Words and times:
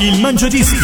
Il 0.00 0.20
Mangiadischi. 0.20 0.76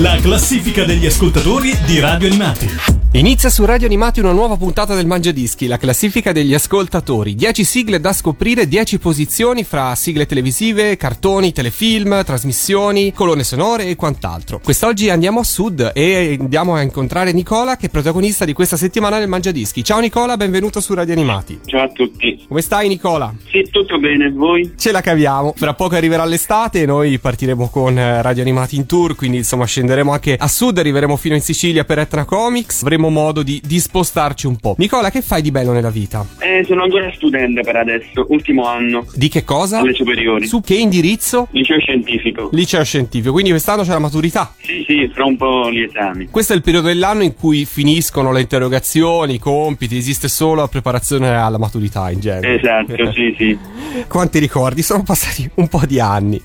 La 0.00 0.16
classifica 0.20 0.84
degli 0.84 1.06
ascoltatori 1.06 1.76
di 1.84 1.98
Radio 1.98 2.28
Animati. 2.28 2.68
Inizia 3.12 3.48
su 3.48 3.64
Radio 3.64 3.86
Animati 3.86 4.20
una 4.20 4.32
nuova 4.32 4.56
puntata 4.56 4.94
del 4.94 5.06
Mangiadischi, 5.06 5.66
la 5.66 5.78
classifica 5.78 6.30
degli 6.30 6.52
ascoltatori. 6.52 7.34
10 7.34 7.64
sigle 7.64 8.00
da 8.00 8.12
scoprire, 8.12 8.68
10 8.68 8.98
posizioni 8.98 9.64
fra 9.64 9.94
sigle 9.94 10.26
televisive, 10.26 10.96
cartoni, 10.98 11.52
telefilm, 11.52 12.22
trasmissioni, 12.22 13.12
colonne 13.12 13.44
sonore 13.44 13.86
e 13.86 13.96
quant'altro. 13.96 14.60
Quest'oggi 14.62 15.08
andiamo 15.08 15.40
a 15.40 15.44
sud 15.44 15.90
e 15.94 16.36
andiamo 16.38 16.74
a 16.74 16.82
incontrare 16.82 17.32
Nicola 17.32 17.76
che 17.76 17.86
è 17.86 17.90
protagonista 17.90 18.44
di 18.44 18.52
questa 18.52 18.76
settimana 18.76 19.18
del 19.18 19.26
Mangiadischi. 19.26 19.82
Ciao 19.82 20.00
Nicola, 20.00 20.36
benvenuto 20.36 20.80
su 20.80 20.92
Radio 20.92 21.14
Animati. 21.14 21.60
Ciao 21.64 21.84
a 21.84 21.88
tutti. 21.88 22.44
Come 22.46 22.60
stai 22.60 22.88
Nicola? 22.88 23.34
Sì, 23.50 23.66
tutto 23.70 23.98
bene, 23.98 24.30
voi? 24.30 24.74
Ce 24.76 24.92
la 24.92 25.00
caviamo. 25.00 25.54
Fra 25.56 25.72
poco 25.72 25.96
arriverà 25.96 26.26
l'estate 26.26 26.82
e 26.82 26.86
noi 26.86 27.18
partiremo 27.18 27.68
con 27.68 27.98
eh, 27.98 28.20
Radio 28.28 28.42
Animati 28.42 28.76
in 28.76 28.84
tour, 28.84 29.14
quindi 29.14 29.38
insomma 29.38 29.64
scenderemo 29.64 30.12
anche 30.12 30.36
a 30.38 30.48
sud, 30.48 30.76
arriveremo 30.76 31.16
fino 31.16 31.34
in 31.34 31.40
Sicilia 31.40 31.84
per 31.84 31.98
Etna 31.98 32.26
Comics. 32.26 32.82
Avremo 32.82 33.08
modo 33.08 33.42
di, 33.42 33.58
di 33.64 33.80
spostarci 33.80 34.46
un 34.46 34.56
po'. 34.56 34.74
Nicola, 34.76 35.10
che 35.10 35.22
fai 35.22 35.40
di 35.40 35.50
bello 35.50 35.72
nella 35.72 35.88
vita? 35.88 36.26
Eh, 36.38 36.62
sono 36.66 36.82
ancora 36.82 37.10
studente 37.14 37.62
per 37.62 37.76
adesso, 37.76 38.26
ultimo 38.28 38.66
anno. 38.66 39.06
Di 39.14 39.28
che 39.28 39.44
cosa? 39.44 39.78
Alle 39.78 39.94
superiori. 39.94 40.46
Su 40.46 40.60
che 40.60 40.74
indirizzo? 40.74 41.48
Liceo 41.52 41.78
scientifico. 41.78 42.50
Liceo 42.52 42.84
scientifico, 42.84 43.32
quindi 43.32 43.48
quest'anno 43.48 43.82
c'è 43.82 43.92
la 43.92 43.98
maturità. 43.98 44.52
Sì, 44.60 44.84
sì, 44.86 45.10
fra 45.10 45.24
un 45.24 45.38
po' 45.38 45.70
gli 45.72 45.80
esami. 45.80 46.26
Questo 46.26 46.52
è 46.52 46.56
il 46.56 46.62
periodo 46.62 46.88
dell'anno 46.88 47.22
in 47.22 47.34
cui 47.34 47.64
finiscono 47.64 48.30
le 48.30 48.42
interrogazioni, 48.42 49.36
i 49.36 49.38
compiti, 49.38 49.96
esiste 49.96 50.28
solo 50.28 50.60
la 50.60 50.68
preparazione 50.68 51.34
alla 51.34 51.56
maturità 51.56 52.10
in 52.10 52.20
genere. 52.20 52.56
Esatto, 52.56 53.10
sì, 53.12 53.34
sì. 53.38 53.58
Quanti 54.06 54.38
ricordi? 54.38 54.82
Sono 54.82 55.02
passati 55.02 55.48
un 55.54 55.68
po' 55.68 55.80
di 55.86 55.98
anni. 55.98 56.42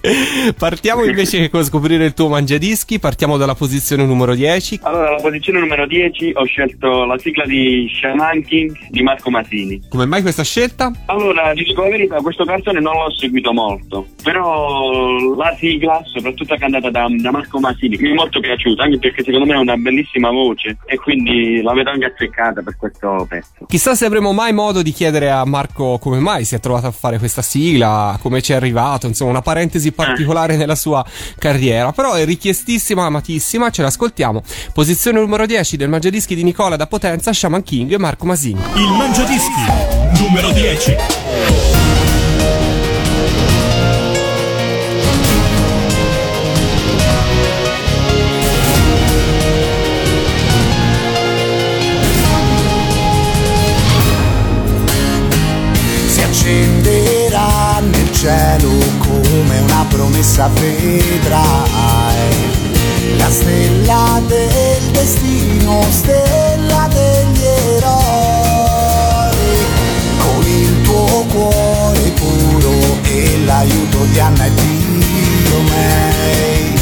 Partiamo 0.58 1.03
invece 1.03 1.49
con 1.52 1.71
scoprire 1.73 2.05
il 2.05 2.13
tuo 2.13 2.27
mangiadischi, 2.27 2.99
partiamo 2.99 3.35
dalla 3.35 3.55
posizione 3.55 4.05
numero 4.05 4.35
10. 4.35 4.81
Allora, 4.83 5.07
alla 5.07 5.21
posizione 5.21 5.59
numero 5.59 5.88
10 5.88 6.33
ho 6.35 6.45
scelto 6.45 7.03
la 7.03 7.17
sigla 7.17 7.45
di 7.45 7.89
Shaman 7.99 8.43
King 8.43 8.77
di 8.89 9.02
Marco 9.02 9.31
Masini. 9.31 9.81
Come 9.89 10.05
mai 10.05 10.21
questa 10.21 10.43
scelta? 10.43 10.91
Allora, 11.07 11.52
ti 11.55 11.63
dico 11.63 11.81
la 11.81 11.89
verità, 11.89 12.17
questo 12.17 12.45
canzone 12.45 12.80
non 12.80 12.93
l'ho 12.93 13.11
seguito 13.11 13.52
molto, 13.53 14.05
però 14.21 15.17
la 15.35 15.55
sigla, 15.57 15.99
soprattutto 16.05 16.55
cantata 16.57 16.91
da, 16.91 17.07
da 17.09 17.31
Marco 17.31 17.59
Masini, 17.59 17.97
mi 17.97 18.11
è 18.11 18.13
molto 18.13 18.39
piaciuta, 18.39 18.83
anche 18.83 18.99
perché 18.99 19.23
secondo 19.23 19.47
me 19.47 19.55
ha 19.55 19.59
una 19.59 19.75
bellissima 19.75 20.30
voce 20.30 20.77
e 20.85 20.97
quindi 20.97 21.59
la 21.63 21.73
vedo 21.73 21.89
anche 21.89 22.05
azzeccata 22.05 22.61
per 22.61 22.77
questo 22.77 23.25
pezzo. 23.27 23.65
Chissà 23.65 23.95
se 23.95 24.05
avremo 24.05 24.31
mai 24.31 24.53
modo 24.53 24.83
di 24.83 24.91
chiedere 24.91 25.31
a 25.31 25.43
Marco 25.43 25.97
come 25.97 26.19
mai 26.19 26.45
si 26.45 26.53
è 26.53 26.59
trovato 26.59 26.85
a 26.85 26.91
fare 26.91 27.17
questa 27.17 27.41
sigla, 27.41 28.15
come 28.21 28.43
ci 28.43 28.52
è 28.52 28.55
arrivato, 28.55 29.08
insomma 29.08 29.31
una 29.31 29.41
parentesi 29.41 29.91
particolare 29.91 30.55
nella 30.55 30.75
sua 30.75 31.03
carriera, 31.39 31.61
però 31.72 32.14
è 32.14 32.25
richiestissima, 32.25 33.06
amatissima, 33.06 33.69
ce 33.69 33.81
l'ascoltiamo. 33.81 34.44
Posizione 34.73 35.19
numero 35.19 35.45
10 35.45 35.78
del 35.78 35.89
Mangiadischi 35.89 36.36
di 36.36 36.44
Nicola 36.44 36.75
da 36.75 36.88
Potenza, 36.88 37.31
Shaman 37.31 37.64
King 37.64 37.92
e 37.92 37.97
Marco 37.97 38.25
Masini. 38.25 38.59
Il 38.75 38.89
Mangiadischi 38.89 39.61
numero 40.20 40.52
10. 40.52 40.95
si 56.08 56.21
accenderà 56.21 57.80
nel 57.80 58.11
cielo 58.11 58.83
come 59.43 59.59
una 59.59 59.86
promessa 59.89 60.48
vedrai. 60.48 61.31
La 63.17 63.30
stella 63.30 64.21
del 64.26 64.92
destino, 64.92 65.86
stella 65.89 66.87
degli 66.92 67.43
eroi. 67.76 69.36
Con 70.17 70.48
il 70.48 70.81
tuo 70.83 71.26
cuore 71.31 72.11
puro 72.11 72.71
e 73.04 73.39
l'aiuto 73.45 74.05
di 74.11 74.20
Anna 74.20 74.45
e 74.45 74.54
Dio 74.54 75.61
May 75.61 76.73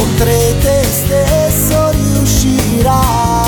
oltre 0.00 0.56
te 0.60 0.84
stesso 0.84 1.90
riuscirai 1.90 3.47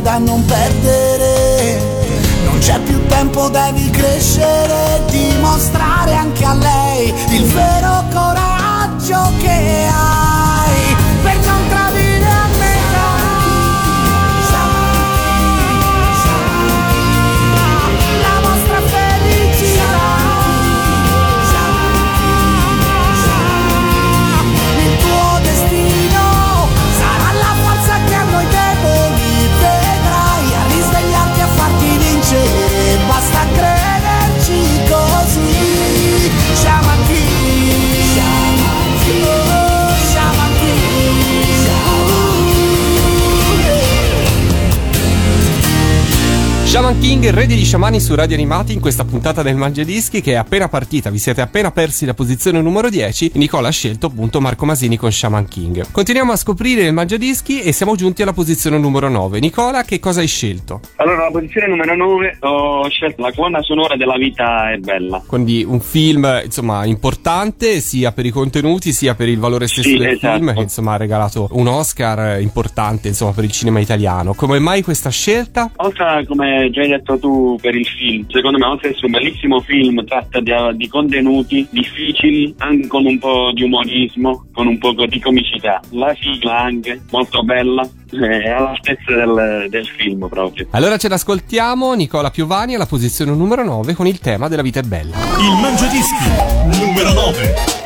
un'occasione 0.00 0.02
da 0.02 0.49
Já 46.72 46.79
Shaman 46.90 47.02
King, 47.06 47.30
re 47.30 47.46
degli 47.46 47.64
sciamani 47.64 48.00
su 48.00 48.16
Radio 48.16 48.34
Animati 48.34 48.72
in 48.72 48.80
questa 48.80 49.04
puntata 49.04 49.42
del 49.42 49.54
Mangiadischi 49.54 50.20
che 50.20 50.32
è 50.32 50.34
appena 50.34 50.68
partita, 50.68 51.08
vi 51.08 51.18
siete 51.18 51.40
appena 51.40 51.70
persi 51.70 52.04
la 52.04 52.14
posizione 52.14 52.60
numero 52.60 52.88
10 52.90 53.32
Nicola 53.34 53.68
ha 53.68 53.70
scelto 53.70 54.06
appunto 54.06 54.40
Marco 54.40 54.64
Masini 54.64 54.96
con 54.96 55.12
Shaman 55.12 55.46
King. 55.46 55.86
Continuiamo 55.92 56.32
a 56.32 56.36
scoprire 56.36 56.82
il 56.82 56.92
Mangiadischi 56.92 57.62
e 57.62 57.70
siamo 57.70 57.94
giunti 57.94 58.22
alla 58.22 58.32
posizione 58.32 58.76
numero 58.76 59.08
9. 59.08 59.38
Nicola, 59.38 59.84
che 59.84 60.00
cosa 60.00 60.18
hai 60.18 60.26
scelto? 60.26 60.80
Allora, 60.96 61.22
alla 61.22 61.30
posizione 61.30 61.68
numero 61.68 61.94
9 61.94 62.38
ho 62.40 62.88
scelto 62.88 63.22
la 63.22 63.32
colonna 63.32 63.62
sonora 63.62 63.94
della 63.96 64.16
vita 64.16 64.72
è 64.72 64.78
bella. 64.78 65.22
Quindi 65.24 65.64
un 65.64 65.80
film, 65.80 66.40
insomma, 66.44 66.84
importante 66.86 67.78
sia 67.78 68.10
per 68.10 68.26
i 68.26 68.30
contenuti 68.30 68.92
sia 68.92 69.14
per 69.14 69.28
il 69.28 69.38
valore 69.38 69.68
stesso 69.68 69.88
Sì, 69.90 69.96
del 69.96 70.08
esatto. 70.08 70.38
film 70.38 70.54
che 70.54 70.62
insomma 70.62 70.94
ha 70.94 70.96
regalato 70.96 71.48
un 71.52 71.68
Oscar 71.68 72.40
importante 72.40 73.06
insomma 73.06 73.30
per 73.30 73.44
il 73.44 73.52
cinema 73.52 73.78
italiano. 73.78 74.34
Come 74.34 74.58
mai 74.58 74.82
questa 74.82 75.10
scelta? 75.10 75.70
Oltre 75.76 76.24
come 76.26 76.68
già 76.80 76.82
hai 76.82 76.88
detto 76.88 77.18
tu 77.18 77.58
per 77.60 77.74
il 77.74 77.86
film, 77.86 78.26
secondo 78.28 78.58
me 78.58 78.66
oltre 78.66 78.88
ad 78.88 78.94
essere 78.94 79.06
un 79.06 79.12
bellissimo 79.12 79.60
film, 79.60 80.04
tratta 80.04 80.40
di, 80.40 80.52
di 80.74 80.88
contenuti 80.88 81.66
difficili, 81.70 82.54
anche 82.58 82.86
con 82.86 83.04
un 83.04 83.18
po' 83.18 83.50
di 83.52 83.62
umorismo, 83.62 84.46
con 84.52 84.66
un 84.66 84.78
po' 84.78 84.92
di 85.06 85.20
comicità. 85.20 85.80
La 85.90 86.14
sigla 86.18 86.60
anche, 86.60 87.02
molto 87.10 87.42
bella, 87.42 87.82
è 88.10 88.48
all'altezza 88.48 89.14
del, 89.14 89.66
del 89.68 89.86
film 89.86 90.28
proprio. 90.28 90.66
Allora 90.70 90.96
ce 90.96 91.08
l'ascoltiamo, 91.08 91.94
Nicola 91.94 92.30
Piovani 92.30 92.74
alla 92.74 92.86
posizione 92.86 93.32
numero 93.32 93.64
9 93.64 93.94
con 93.94 94.06
il 94.06 94.18
tema 94.18 94.48
della 94.48 94.62
vita 94.62 94.80
è 94.80 94.84
bella. 94.84 95.16
Il 95.16 95.60
Mangiadischi 95.60 96.84
numero 96.84 97.12
9. 97.12 97.79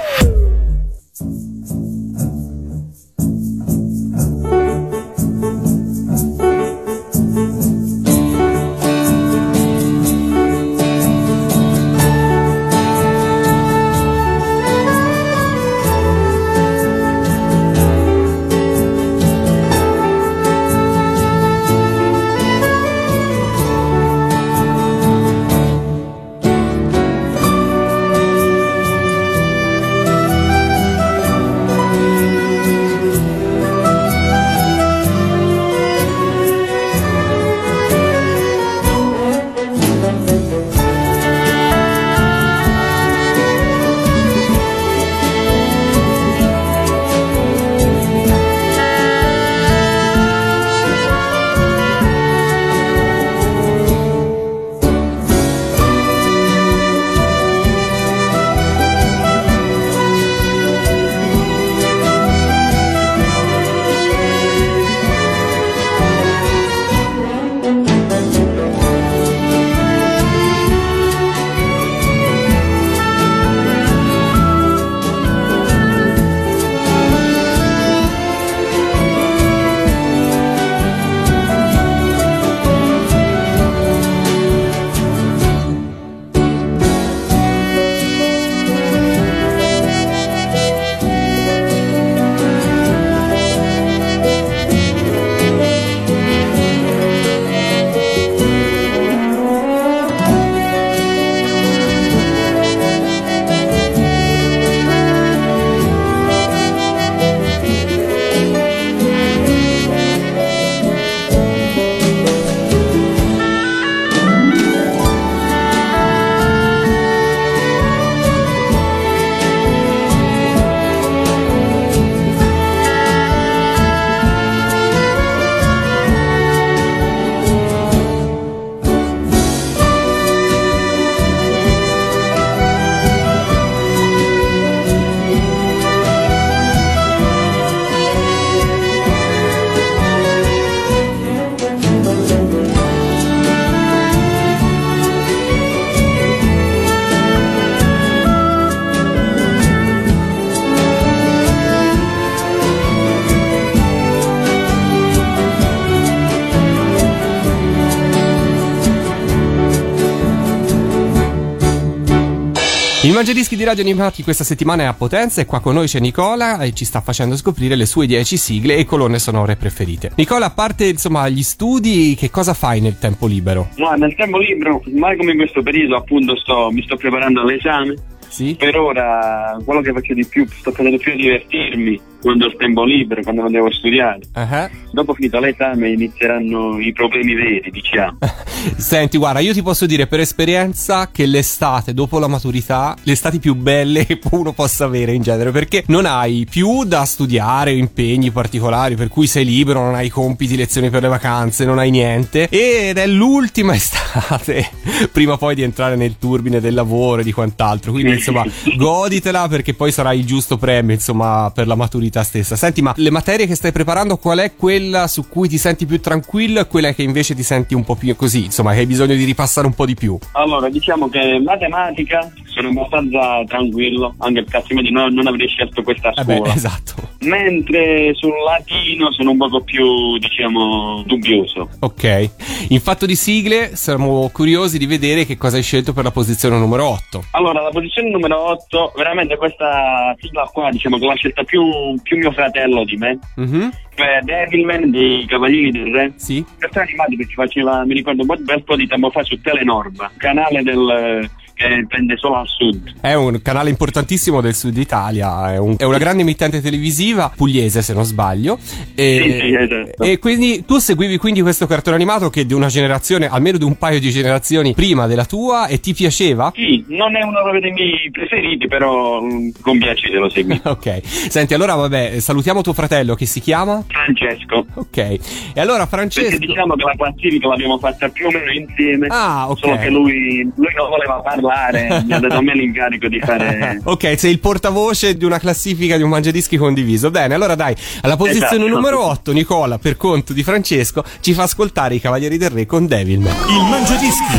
Il 163.05 163.13
Mangiadischi 163.13 163.55
di 163.55 163.65
Radio 163.65 163.83
Animati 163.83 164.23
questa 164.23 164.45
settimana 164.45 164.85
è 164.85 164.87
a 164.87 164.95
Potenza 164.95 165.43
e 165.43 165.45
qua 165.45 165.61
con 165.61 165.75
noi 165.75 165.87
c'è 165.87 166.01
Nicola 166.01 166.59
e 166.61 166.73
ci 166.73 166.87
sta 166.87 167.03
facendo 167.03 167.37
scoprire 167.37 167.77
le 167.77 167.85
sue 167.85 168.07
10 168.07 168.39
sigle 168.39 168.77
e 168.77 168.87
colonne 168.87 169.19
sonore 169.19 169.57
preferite. 169.57 170.13
Nicola, 170.17 170.47
a 170.47 170.51
parte 170.51 170.87
insomma 170.87 171.29
gli 171.29 171.43
studi, 171.43 172.15
che 172.15 172.31
cosa 172.31 172.55
fai 172.55 172.81
nel 172.81 172.99
tempo 172.99 173.27
libero? 173.27 173.69
No, 173.77 173.91
nel 173.91 174.15
tempo 174.15 174.39
libero, 174.39 174.83
mai 174.95 175.19
come 175.19 175.33
in 175.33 175.37
questo 175.37 175.63
periodo, 175.63 175.97
appunto, 175.97 176.35
sto, 176.35 176.71
mi 176.73 176.83
sto 176.83 176.97
preparando 176.97 177.43
all'esame. 177.43 177.95
Sì? 178.35 178.57
Per 178.59 178.77
ora, 178.77 179.57
quello 179.65 179.81
che 179.81 179.93
faccio 179.93 180.13
di 180.13 180.27
più, 180.27 180.45
sto 180.49 180.73
facendo 180.73 180.99
più 180.99 181.13
a 181.13 181.15
divertirmi 181.15 182.01
quando 182.25 182.47
ho 182.47 182.49
il 182.49 182.57
tempo 182.57 182.85
libero, 182.85 183.23
quando 183.23 183.43
non 183.43 183.53
devo 183.53 183.71
studiare. 183.71 184.21
Ah. 184.33 184.69
Dopo 184.91 185.13
finito 185.13 185.39
l'esame 185.39 185.91
inizieranno 185.91 186.81
i 186.81 186.91
problemi 186.93 187.35
veri, 187.35 187.71
diciamo. 187.71 188.17
Senti, 188.79 189.19
guarda, 189.19 189.41
io 189.41 189.53
ti 189.53 189.63
posso 189.63 189.85
dire 189.85 190.07
per 190.07 190.21
esperienza 190.21 191.11
che 191.13 191.27
l'estate 191.27 191.93
dopo 191.93 192.19
la 192.19 192.27
maturità, 192.27 192.97
le 193.03 193.13
estati 193.13 193.39
più 193.39 193.55
belle 193.55 194.07
che 194.07 194.19
uno 194.31 194.53
possa 194.53 194.87
avere 194.87 195.13
in 195.13 195.21
genere, 195.21 195.51
perché 195.51 195.85
non 195.89 196.07
hai 196.07 196.47
più 196.49 196.85
da 196.85 197.05
studiare 197.05 197.75
impegni 197.75 198.31
particolari, 198.31 198.95
per 198.95 199.09
cui 199.09 199.27
sei 199.27 199.45
libero, 199.45 199.83
non 199.83 199.95
hai 199.95 200.09
compiti, 200.09 200.57
lezioni 200.57 200.89
per 200.89 201.03
le 201.03 201.09
vacanze, 201.09 201.67
non 201.67 201.79
hai 201.79 201.91
niente. 201.91 202.49
Ed 202.49 202.97
è 202.97 203.07
l'ultima 203.07 203.75
estate, 203.77 204.71
prima 205.13 205.37
poi 205.37 205.55
di 205.55 205.63
entrare 205.63 205.95
nel 205.95 206.17
turbine 206.19 206.59
del 206.59 206.73
lavoro 206.73 207.21
e 207.21 207.25
di 207.25 207.33
quant'altro. 207.33 207.93
Quindi, 207.93 208.19
insomma, 208.25 208.45
goditela 208.77 209.47
perché 209.49 209.75
poi 209.75 209.93
sarà 209.93 210.13
il 210.13 210.25
giusto 210.25 210.57
premio, 210.57 210.95
insomma, 210.95 211.51
per 211.55 211.67
la 211.67 211.75
maturità 211.75 212.23
stessa. 212.23 212.57
Senti, 212.57 212.83
ma 212.83 212.93
le 212.97 213.11
materie 213.11 213.47
che 213.47 213.55
stai 213.55 213.73
preparando, 213.73 214.17
qual 214.17 214.39
è 214.39 214.55
quella 214.55 215.07
su 215.07 215.29
cui 215.29 215.49
ti 215.49 215.59
senti 215.59 215.87
più 215.87 216.01
tranquillo 216.01 216.61
e 216.61 216.67
quella 216.67 216.93
che 216.93 217.03
invece 217.03 217.35
ti 217.35 217.43
senti 217.43 217.75
un 217.75 217.85
po' 217.85 217.95
più 217.95 218.15
così, 218.17 218.45
insomma, 218.45 218.73
che 218.73 218.81
hai 218.81 218.87
bisogno 218.87 219.15
di 219.15 219.25
ripassare 219.25 219.67
un 219.67 219.75
po' 219.75 219.87
di 219.87 219.95
più? 219.95 220.17
Allora, 220.33 220.69
diciamo 220.69 221.09
che 221.09 221.39
matematica 221.45 222.31
sono 222.47 222.69
abbastanza 222.69 223.43
tranquillo, 223.47 224.15
anche 224.19 224.43
perché 224.43 224.57
altrimenti 224.59 224.91
no- 224.93 225.09
non 225.09 225.27
avrei 225.27 225.49
scelto 225.49 225.83
questa 225.83 226.13
Eh 226.13 226.25
beh, 226.25 226.37
scuola. 226.37 226.55
esatto. 226.55 226.95
Mentre 227.21 228.13
sul 228.15 228.33
latino 228.47 229.11
sono 229.13 229.31
un 229.33 229.39
poco 229.39 229.63
più, 229.63 230.19
diciamo, 230.19 231.03
dubbioso. 231.07 231.69
Ok. 231.81 232.31
In 232.69 232.81
fatto 232.81 233.07
di 233.07 233.17
sigle, 233.17 233.75
siamo 233.75 234.29
curiosi 234.33 234.79
di 234.79 234.87
vedere 234.87 235.25
che 235.27 235.37
cosa 235.37 235.57
hai 235.57 235.63
scelto 235.63 235.93
per 235.93 236.05
la 236.05 236.11
posizione 236.11 236.59
numero 236.59 236.87
8. 236.87 237.25
Allora, 237.33 237.63
la 237.63 237.71
posizione 237.71 238.11
numero 238.15 238.41
8, 238.51 238.93
veramente 238.97 239.37
questa 239.37 240.15
sigla 240.19 240.49
qua, 240.53 240.71
diciamo 240.71 240.99
che 240.99 241.05
l'ho 241.05 241.15
scelta 241.17 241.43
più 241.45 241.63
più 242.03 242.17
mio 242.19 242.33
fratello 242.33 242.85
di 242.85 242.97
me. 242.97 243.19
Mhm, 243.37 243.71
Cioè 243.95 244.21
Devilman 244.23 244.91
dei 244.91 245.25
Cavalieri 245.27 245.71
del 245.71 245.93
Re. 245.93 246.13
Sì. 246.17 246.45
Cartone 246.59 246.87
animato 246.87 247.17
che 247.17 247.25
si 247.25 247.35
faceva, 247.35 247.85
mi 247.85 247.95
ricordo, 247.95 248.25
un 248.27 248.37
bel 248.41 248.63
po' 248.65 248.77
di 248.77 248.87
tempo 248.87 249.11
fa 249.11 249.23
su 249.23 249.41
Telenorba, 249.41 250.11
canale 250.17 250.63
del, 250.63 251.31
che 251.55 251.85
prende 251.89 252.17
solo 252.17 252.37
al 252.37 252.47
sud. 252.49 252.95
È 253.01 253.15
un 253.15 253.41
canale 253.43 253.71
importantissimo 253.71 254.41
del 254.41 254.55
sud 254.55 254.77
Italia, 254.77 255.53
è, 255.53 255.59
un- 255.59 255.77
è 255.79 255.85
una 255.85 255.99
grande 255.99 256.23
emittente 256.23 256.61
televisiva 256.61 257.33
pugliese 257.35 257.81
se 257.83 257.95
non 257.95 258.05
sbaglio. 258.05 258.59
E, 258.95 259.21
Sì, 259.23 259.39
sì, 259.49 259.55
esatto. 259.55 260.03
e 260.03 260.19
quindi 260.19 260.65
tu 260.65 260.79
seguivi 260.79 261.17
quindi 261.17 261.41
questo 261.43 261.67
cartone 261.67 261.97
animato 261.97 262.31
che 262.31 262.43
è 262.43 262.45
di 262.45 262.55
una 262.55 262.67
generazione, 262.69 263.29
almeno 263.29 263.59
di 263.59 263.65
un 263.65 263.77
paio 263.77 264.01
di 264.01 264.11
generazioni 264.11 264.75
prima 264.75 265.07
della 265.07 265.25
tua 265.25 265.67
e 265.67 265.81
ti 265.81 265.95
piaceva? 265.95 266.53
Sì, 266.55 266.85
non 266.89 267.17
è 267.17 267.23
uno 267.23 267.39
dei 267.61 267.71
miei 267.73 268.11
preferiti, 268.11 268.67
però 268.67 269.21
mm, 269.23 269.49
con 269.61 269.79
piacere 269.79 270.19
lo 270.19 270.29
seguo. 270.29 270.61
Ok, 270.75 271.01
senti 271.05 271.55
allora 271.55 271.75
vabbè, 271.75 272.19
salutiamo 272.19 272.61
tuo 272.63 272.73
fratello 272.73 273.15
che 273.15 273.27
si 273.27 273.41
chiama? 273.41 273.85
Francesco. 273.87 274.67
Ok, 274.75 274.97
e 274.97 275.21
allora 275.61 275.87
Perché 275.87 275.97
Francesco... 276.21 276.39
diciamo 276.39 276.75
che 276.75 276.85
la 276.85 276.95
classifica 276.97 277.49
l'abbiamo 277.49 277.79
fatta 277.79 278.09
più 278.09 278.27
o 278.27 278.31
meno 278.31 278.51
insieme. 278.51 279.07
Ah, 279.09 279.49
ok. 279.51 279.59
Solo 279.59 279.77
che 279.79 279.89
lui, 279.91 280.43
lui 280.57 280.73
non 280.75 280.89
voleva 280.89 281.21
parlare, 281.45 282.03
mi 282.05 282.13
ha 282.13 282.19
dato 282.19 282.37
a 282.37 282.43
me 282.43 282.55
l'incarico 282.55 283.09
di 283.09 283.21
fare. 283.21 283.81
Ok, 283.95 284.19
sei 284.19 284.31
il 284.31 284.41
portavoce 284.41 285.17
di 285.17 285.25
una 285.25 285.39
classifica 285.39 285.97
di 285.97 286.03
un 286.03 286.09
mangiadischi 286.09 286.57
condiviso. 286.57 287.11
Bene, 287.11 287.35
allora 287.35 287.55
dai, 287.55 287.75
alla 288.03 288.17
posizione 288.17 288.65
Esatto. 288.65 288.69
numero 288.69 289.05
8, 289.05 289.33
Nicola, 289.33 289.79
per 289.79 289.97
conto 289.97 290.33
di 290.33 290.43
Francesco, 290.43 291.05
ci 291.21 291.35
fa 291.35 291.43
ascoltare 291.43 291.95
i 291.97 292.01
Cavalieri 292.01 292.39
del 292.39 292.51
Re 292.51 292.67
con 292.67 292.87
Devilman. 292.87 293.35
Il 293.49 293.69
Mangiadischi 293.69 294.37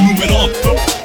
numero 0.00 0.42
8. 0.44 0.95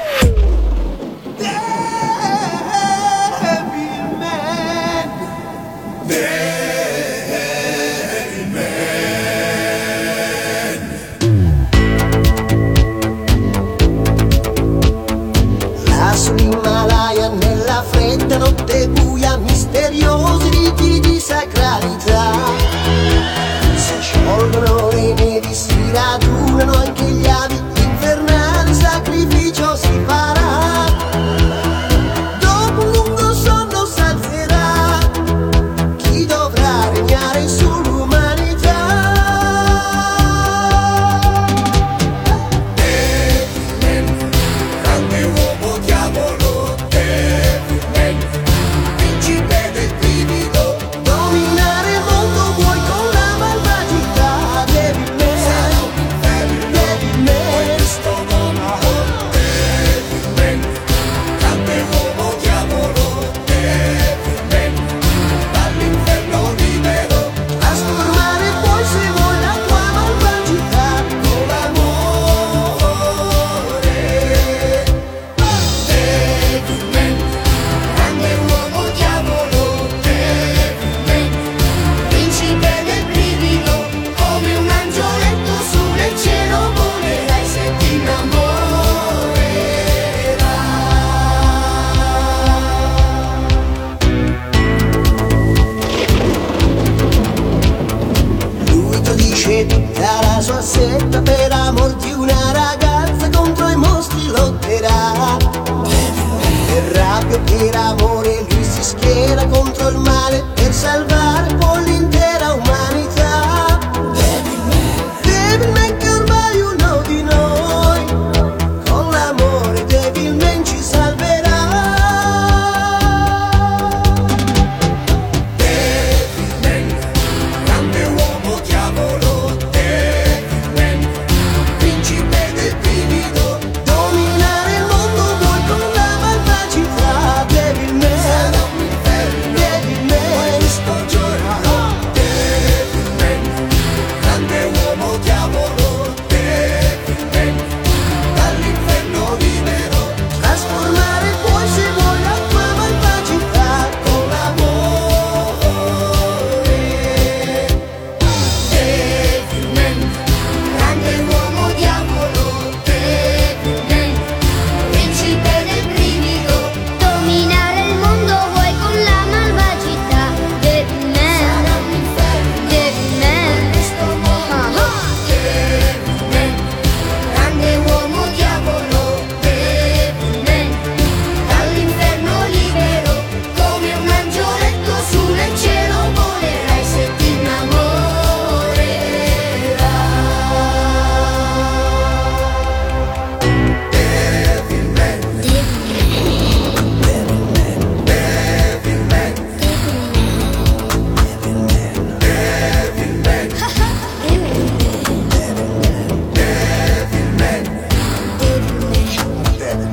Misteriosi 19.91 20.50
riti 20.50 21.00
di 21.01 21.19
sacralità. 21.19 22.31
Si 23.75 23.93
sciolgono 24.00 24.89
le 24.91 25.13
nevi, 25.13 25.53
si 25.53 25.91
radunano 25.91 26.74
anche 26.74 27.03
gli 27.03 27.27
avi 27.27 27.30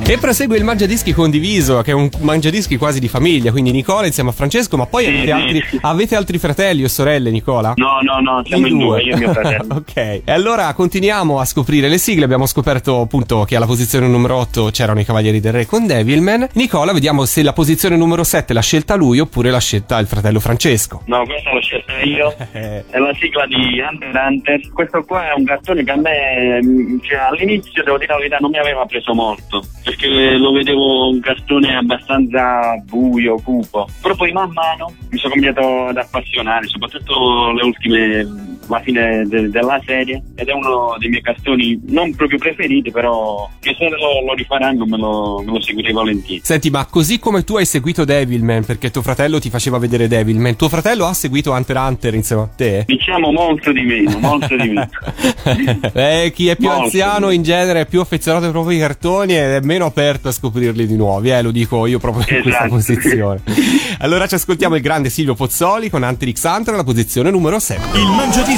E 0.09 0.17
prosegue 0.17 0.57
il 0.57 0.63
mangiadischi 0.63 1.13
condiviso, 1.13 1.83
che 1.83 1.91
è 1.91 1.93
un 1.93 2.09
mangiadischi 2.21 2.77
quasi 2.77 2.99
di 2.99 3.07
famiglia, 3.07 3.51
quindi 3.51 3.69
Nicola 3.69 4.07
insieme 4.07 4.31
a 4.31 4.33
Francesco, 4.33 4.75
ma 4.75 4.87
poi 4.87 5.05
Sì, 5.05 5.11
avete, 5.11 5.31
altri, 5.31 5.63
avete 5.81 6.15
altri 6.15 6.37
fratelli 6.39 6.83
o 6.83 6.87
sorelle, 6.87 7.29
Nicola? 7.29 7.73
No, 7.75 7.99
no, 8.01 8.19
no, 8.19 8.41
siamo 8.43 8.65
in 8.65 8.79
due, 8.79 9.03
io 9.03 9.13
e 9.13 9.19
mio 9.19 9.31
fratello. 9.31 9.75
ok, 9.85 9.95
e 9.95 10.23
allora 10.25 10.73
continuiamo 10.73 11.39
a 11.39 11.45
scoprire 11.45 11.89
le 11.89 11.99
sigle. 11.99 12.23
Abbiamo 12.23 12.47
scoperto 12.47 13.01
appunto 13.01 13.43
che 13.43 13.55
alla 13.55 13.67
posizione 13.67 14.07
numero 14.07 14.37
8 14.37 14.71
c'erano 14.71 14.99
i 14.99 15.05
Cavalieri 15.05 15.39
del 15.39 15.53
Re 15.53 15.67
con 15.67 15.85
Devilman. 15.85 16.47
Nicola, 16.53 16.91
vediamo 16.91 17.25
se 17.25 17.43
la 17.43 17.53
posizione 17.53 17.95
numero 17.95 18.23
7 18.23 18.51
l'ha 18.51 18.61
scelta 18.61 18.95
lui 18.95 19.19
oppure 19.19 19.51
l'ha 19.51 19.59
scelta 19.59 19.99
il 19.99 20.07
fratello 20.07 20.39
Francesco. 20.39 21.03
No, 21.05 21.23
questa 21.23 21.53
l'ho 21.53 21.61
scelta 21.61 21.99
io. 21.99 22.33
È 22.51 22.97
la 22.97 23.13
sigla 23.13 23.45
di 23.45 23.79
Hunter 23.79 24.15
Hunter. 24.15 24.71
Questo 24.73 25.03
qua 25.03 25.29
è 25.29 25.33
un 25.35 25.43
cartone 25.43 25.83
che 25.83 25.91
a 25.91 25.97
me, 25.97 26.59
mm, 26.63 26.97
cioè, 27.01 27.19
all'inizio, 27.19 27.83
devo 27.83 27.99
dire 27.99 28.11
la 28.11 28.17
verità, 28.17 28.37
non 28.39 28.49
mi 28.49 28.57
aveva 28.57 28.85
preso 28.85 29.13
molto. 29.13 29.63
Perché 29.83 29.98
perché 29.99 30.37
lo 30.37 30.53
vedevo 30.53 31.09
un 31.09 31.19
cartone 31.19 31.75
abbastanza 31.75 32.81
buio, 32.85 33.35
cupo. 33.43 33.87
Però 34.01 34.15
poi 34.15 34.31
man 34.31 34.51
mano 34.53 34.93
mi 35.09 35.17
sono 35.17 35.33
cominciato 35.33 35.87
ad 35.87 35.97
appassionare, 35.97 36.67
soprattutto 36.67 37.51
le 37.51 37.63
ultime, 37.63 38.57
la 38.69 38.81
fine 38.81 39.23
de- 39.25 39.49
della 39.49 39.81
serie. 39.85 40.21
Ed 40.35 40.47
è 40.47 40.53
uno 40.53 40.95
dei 40.99 41.09
miei 41.09 41.21
cartoni 41.21 41.79
non 41.87 42.15
proprio 42.15 42.37
preferiti, 42.37 42.91
però 42.91 43.49
che 43.59 43.75
se 43.77 43.89
lo, 43.89 44.25
lo 44.25 44.33
rifaranno 44.33 44.85
me 44.85 44.97
lo, 44.97 45.41
me 45.45 45.51
lo 45.51 45.61
seguirei 45.61 45.91
volentieri. 45.91 46.41
Senti, 46.43 46.69
ma 46.69 46.85
così 46.85 47.19
come 47.19 47.43
tu 47.43 47.57
hai 47.57 47.65
seguito 47.65 48.05
Devilman 48.05 48.65
perché 48.65 48.91
tuo 48.91 49.01
fratello 49.01 49.39
ti 49.39 49.49
faceva 49.49 49.77
vedere 49.77 50.07
Devilman, 50.07 50.55
tuo 50.55 50.69
fratello 50.69 51.05
ha 51.05 51.13
seguito 51.13 51.51
Hunter 51.51 51.75
x 51.75 51.79
Hunter 51.79 52.13
insieme 52.13 52.41
a 52.43 52.49
te? 52.55 52.83
Diciamo 52.85 53.31
molto 53.31 53.71
di 53.71 53.81
meno, 53.81 54.17
molto 54.19 54.55
di 54.55 54.67
meno. 54.69 54.87
eh, 55.93 56.31
chi 56.33 56.47
è 56.47 56.55
più 56.55 56.67
Molto. 56.67 56.83
anziano 56.83 57.29
in 57.31 57.41
genere 57.43 57.81
è 57.81 57.85
più 57.85 57.99
affezionato 58.01 58.45
ai 58.45 58.51
propri 58.51 58.77
cartoni 58.77 59.33
ed 59.35 59.51
è 59.51 59.59
meno 59.61 59.85
aperto 59.85 60.27
a 60.27 60.31
scoprirli 60.31 60.85
di 60.85 60.95
nuovi, 60.95 61.29
eh, 61.31 61.41
lo 61.41 61.51
dico 61.51 61.85
io 61.85 61.99
proprio 61.99 62.23
in 62.27 62.41
questa 62.41 62.65
Esatto. 62.65 62.75
posizione. 62.75 63.41
allora 63.99 64.27
ci 64.27 64.35
ascoltiamo 64.35 64.75
il 64.75 64.81
grande 64.81 65.09
Silvio 65.09 65.35
Pozzoli 65.35 65.89
con 65.89 66.03
Hunter 66.03 66.31
x 66.31 66.43
Hunter 66.43 66.73
alla 66.73 66.83
posizione 66.83 67.31
numero 67.31 67.59
7. 67.59 67.97
Il 67.97 68.07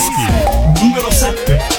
Mangiadischi 0.02 0.82
numero 0.82 1.12
7. 1.12 1.71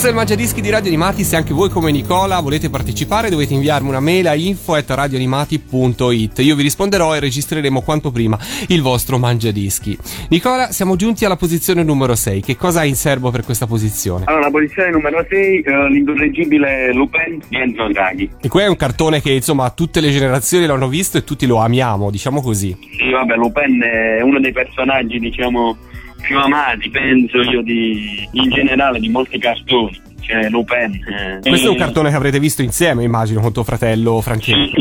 Questo 0.00 0.16
è 0.16 0.18
il 0.18 0.26
Mangiadischi 0.26 0.62
di 0.62 0.70
Radio 0.70 0.88
Animati, 0.88 1.24
se 1.24 1.36
anche 1.36 1.52
voi 1.52 1.68
come 1.68 1.90
Nicola 1.90 2.40
volete 2.40 2.70
partecipare 2.70 3.28
dovete 3.28 3.52
inviarmi 3.52 3.90
una 3.90 4.00
mail 4.00 4.28
a 4.28 4.34
info.radioanimati.it 4.34 6.38
Io 6.38 6.56
vi 6.56 6.62
risponderò 6.62 7.14
e 7.14 7.20
registreremo 7.20 7.82
quanto 7.82 8.10
prima 8.10 8.38
il 8.68 8.80
vostro 8.80 9.18
Mangiadischi. 9.18 9.98
Nicola, 10.30 10.72
siamo 10.72 10.96
giunti 10.96 11.26
alla 11.26 11.36
posizione 11.36 11.82
numero 11.82 12.14
6, 12.14 12.40
che 12.40 12.56
cosa 12.56 12.80
hai 12.80 12.88
in 12.88 12.94
serbo 12.94 13.30
per 13.30 13.44
questa 13.44 13.66
posizione? 13.66 14.24
Allora, 14.26 14.44
la 14.44 14.50
posizione 14.50 14.88
numero 14.88 15.22
6, 15.28 15.64
l'incorreggibile 15.90 16.94
Lupin 16.94 17.38
di 17.48 17.58
Enzo 17.58 17.86
Draghi. 17.88 18.30
E 18.40 18.48
qui 18.48 18.62
è 18.62 18.68
un 18.68 18.76
cartone 18.76 19.20
che 19.20 19.32
insomma 19.32 19.68
tutte 19.68 20.00
le 20.00 20.10
generazioni 20.10 20.64
l'hanno 20.64 20.88
visto 20.88 21.18
e 21.18 21.24
tutti 21.24 21.44
lo 21.44 21.58
amiamo, 21.58 22.10
diciamo 22.10 22.40
così. 22.40 22.74
Sì, 22.96 23.10
vabbè, 23.10 23.34
Lupin 23.34 23.82
è 23.82 24.22
uno 24.22 24.40
dei 24.40 24.52
personaggi, 24.52 25.18
diciamo, 25.18 25.76
più 26.20 26.38
amati, 26.38 26.90
penso 26.90 27.38
io, 27.42 27.62
di, 27.62 28.28
in 28.32 28.50
generale 28.50 28.98
di 28.98 29.08
molti 29.08 29.38
cartoni. 29.38 30.00
Cioè, 30.20 30.48
Lupin. 30.48 30.94
eh. 30.94 31.48
Questo 31.48 31.66
è 31.66 31.70
un 31.70 31.76
cartone 31.76 32.10
che 32.10 32.14
avrete 32.14 32.38
visto 32.38 32.62
insieme, 32.62 33.02
immagino, 33.02 33.40
con 33.40 33.52
tuo 33.52 33.64
fratello 33.64 34.20
Francesco. 34.20 34.76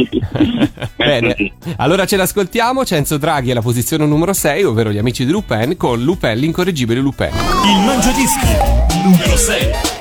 Bene, 0.96 1.54
allora 1.78 2.06
ce 2.06 2.18
l'ascoltiamo. 2.18 2.84
C'è 2.84 2.98
Enzo 2.98 3.18
Draghi 3.18 3.50
alla 3.50 3.62
posizione 3.62 4.06
numero 4.06 4.34
6, 4.34 4.64
ovvero 4.64 4.92
gli 4.92 5.00
amici 5.00 5.26
di 5.26 5.32
Lupin, 5.32 5.76
con 5.76 6.04
Lupin, 6.04 6.38
l'incorreggibile 6.38 7.00
Lupin. 7.00 7.30
Il 7.30 7.86
Mangiadischi 7.86 8.48
numero 9.04 9.36
6. 9.36 9.99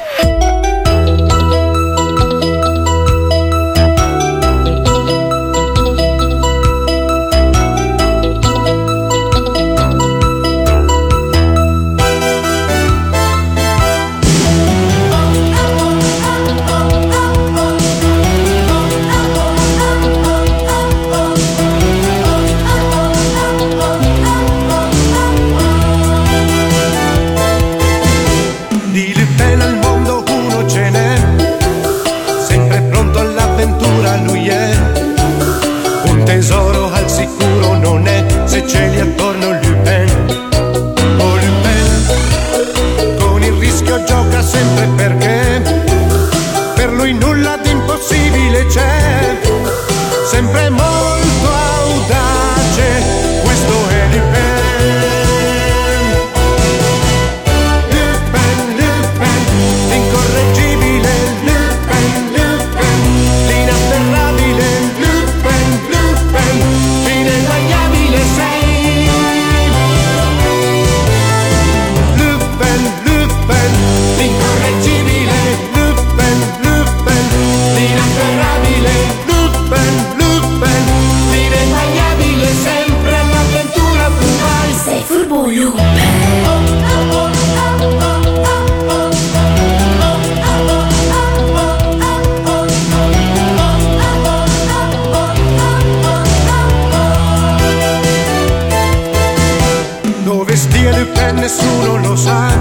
destino 100.58 101.06
per 101.14 101.34
nessuno 101.34 101.98
lo 101.98 102.16
sa, 102.16 102.52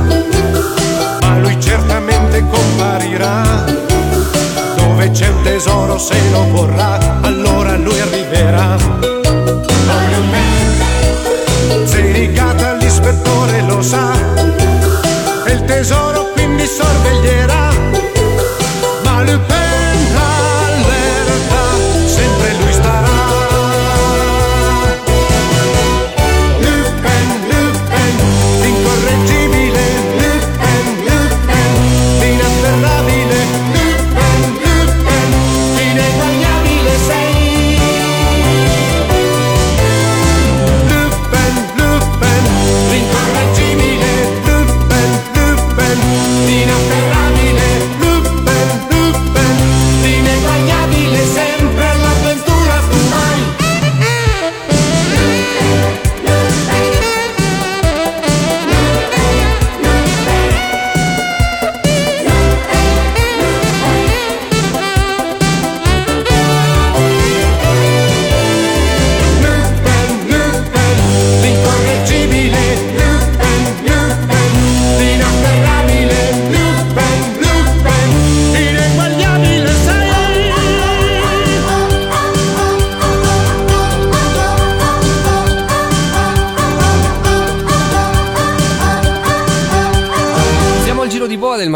ma 1.21 1.39
lui 1.39 1.59
certamente 1.59 2.45
comparirà. 2.47 3.65
Dove 4.75 5.09
c'è 5.09 5.27
un 5.29 5.41
tesoro 5.41 5.97
se 5.97 6.15
lo 6.29 6.47
vorrà, 6.51 6.99
allora 7.21 7.75
lui 7.75 7.99
arriverà. 7.99 9.16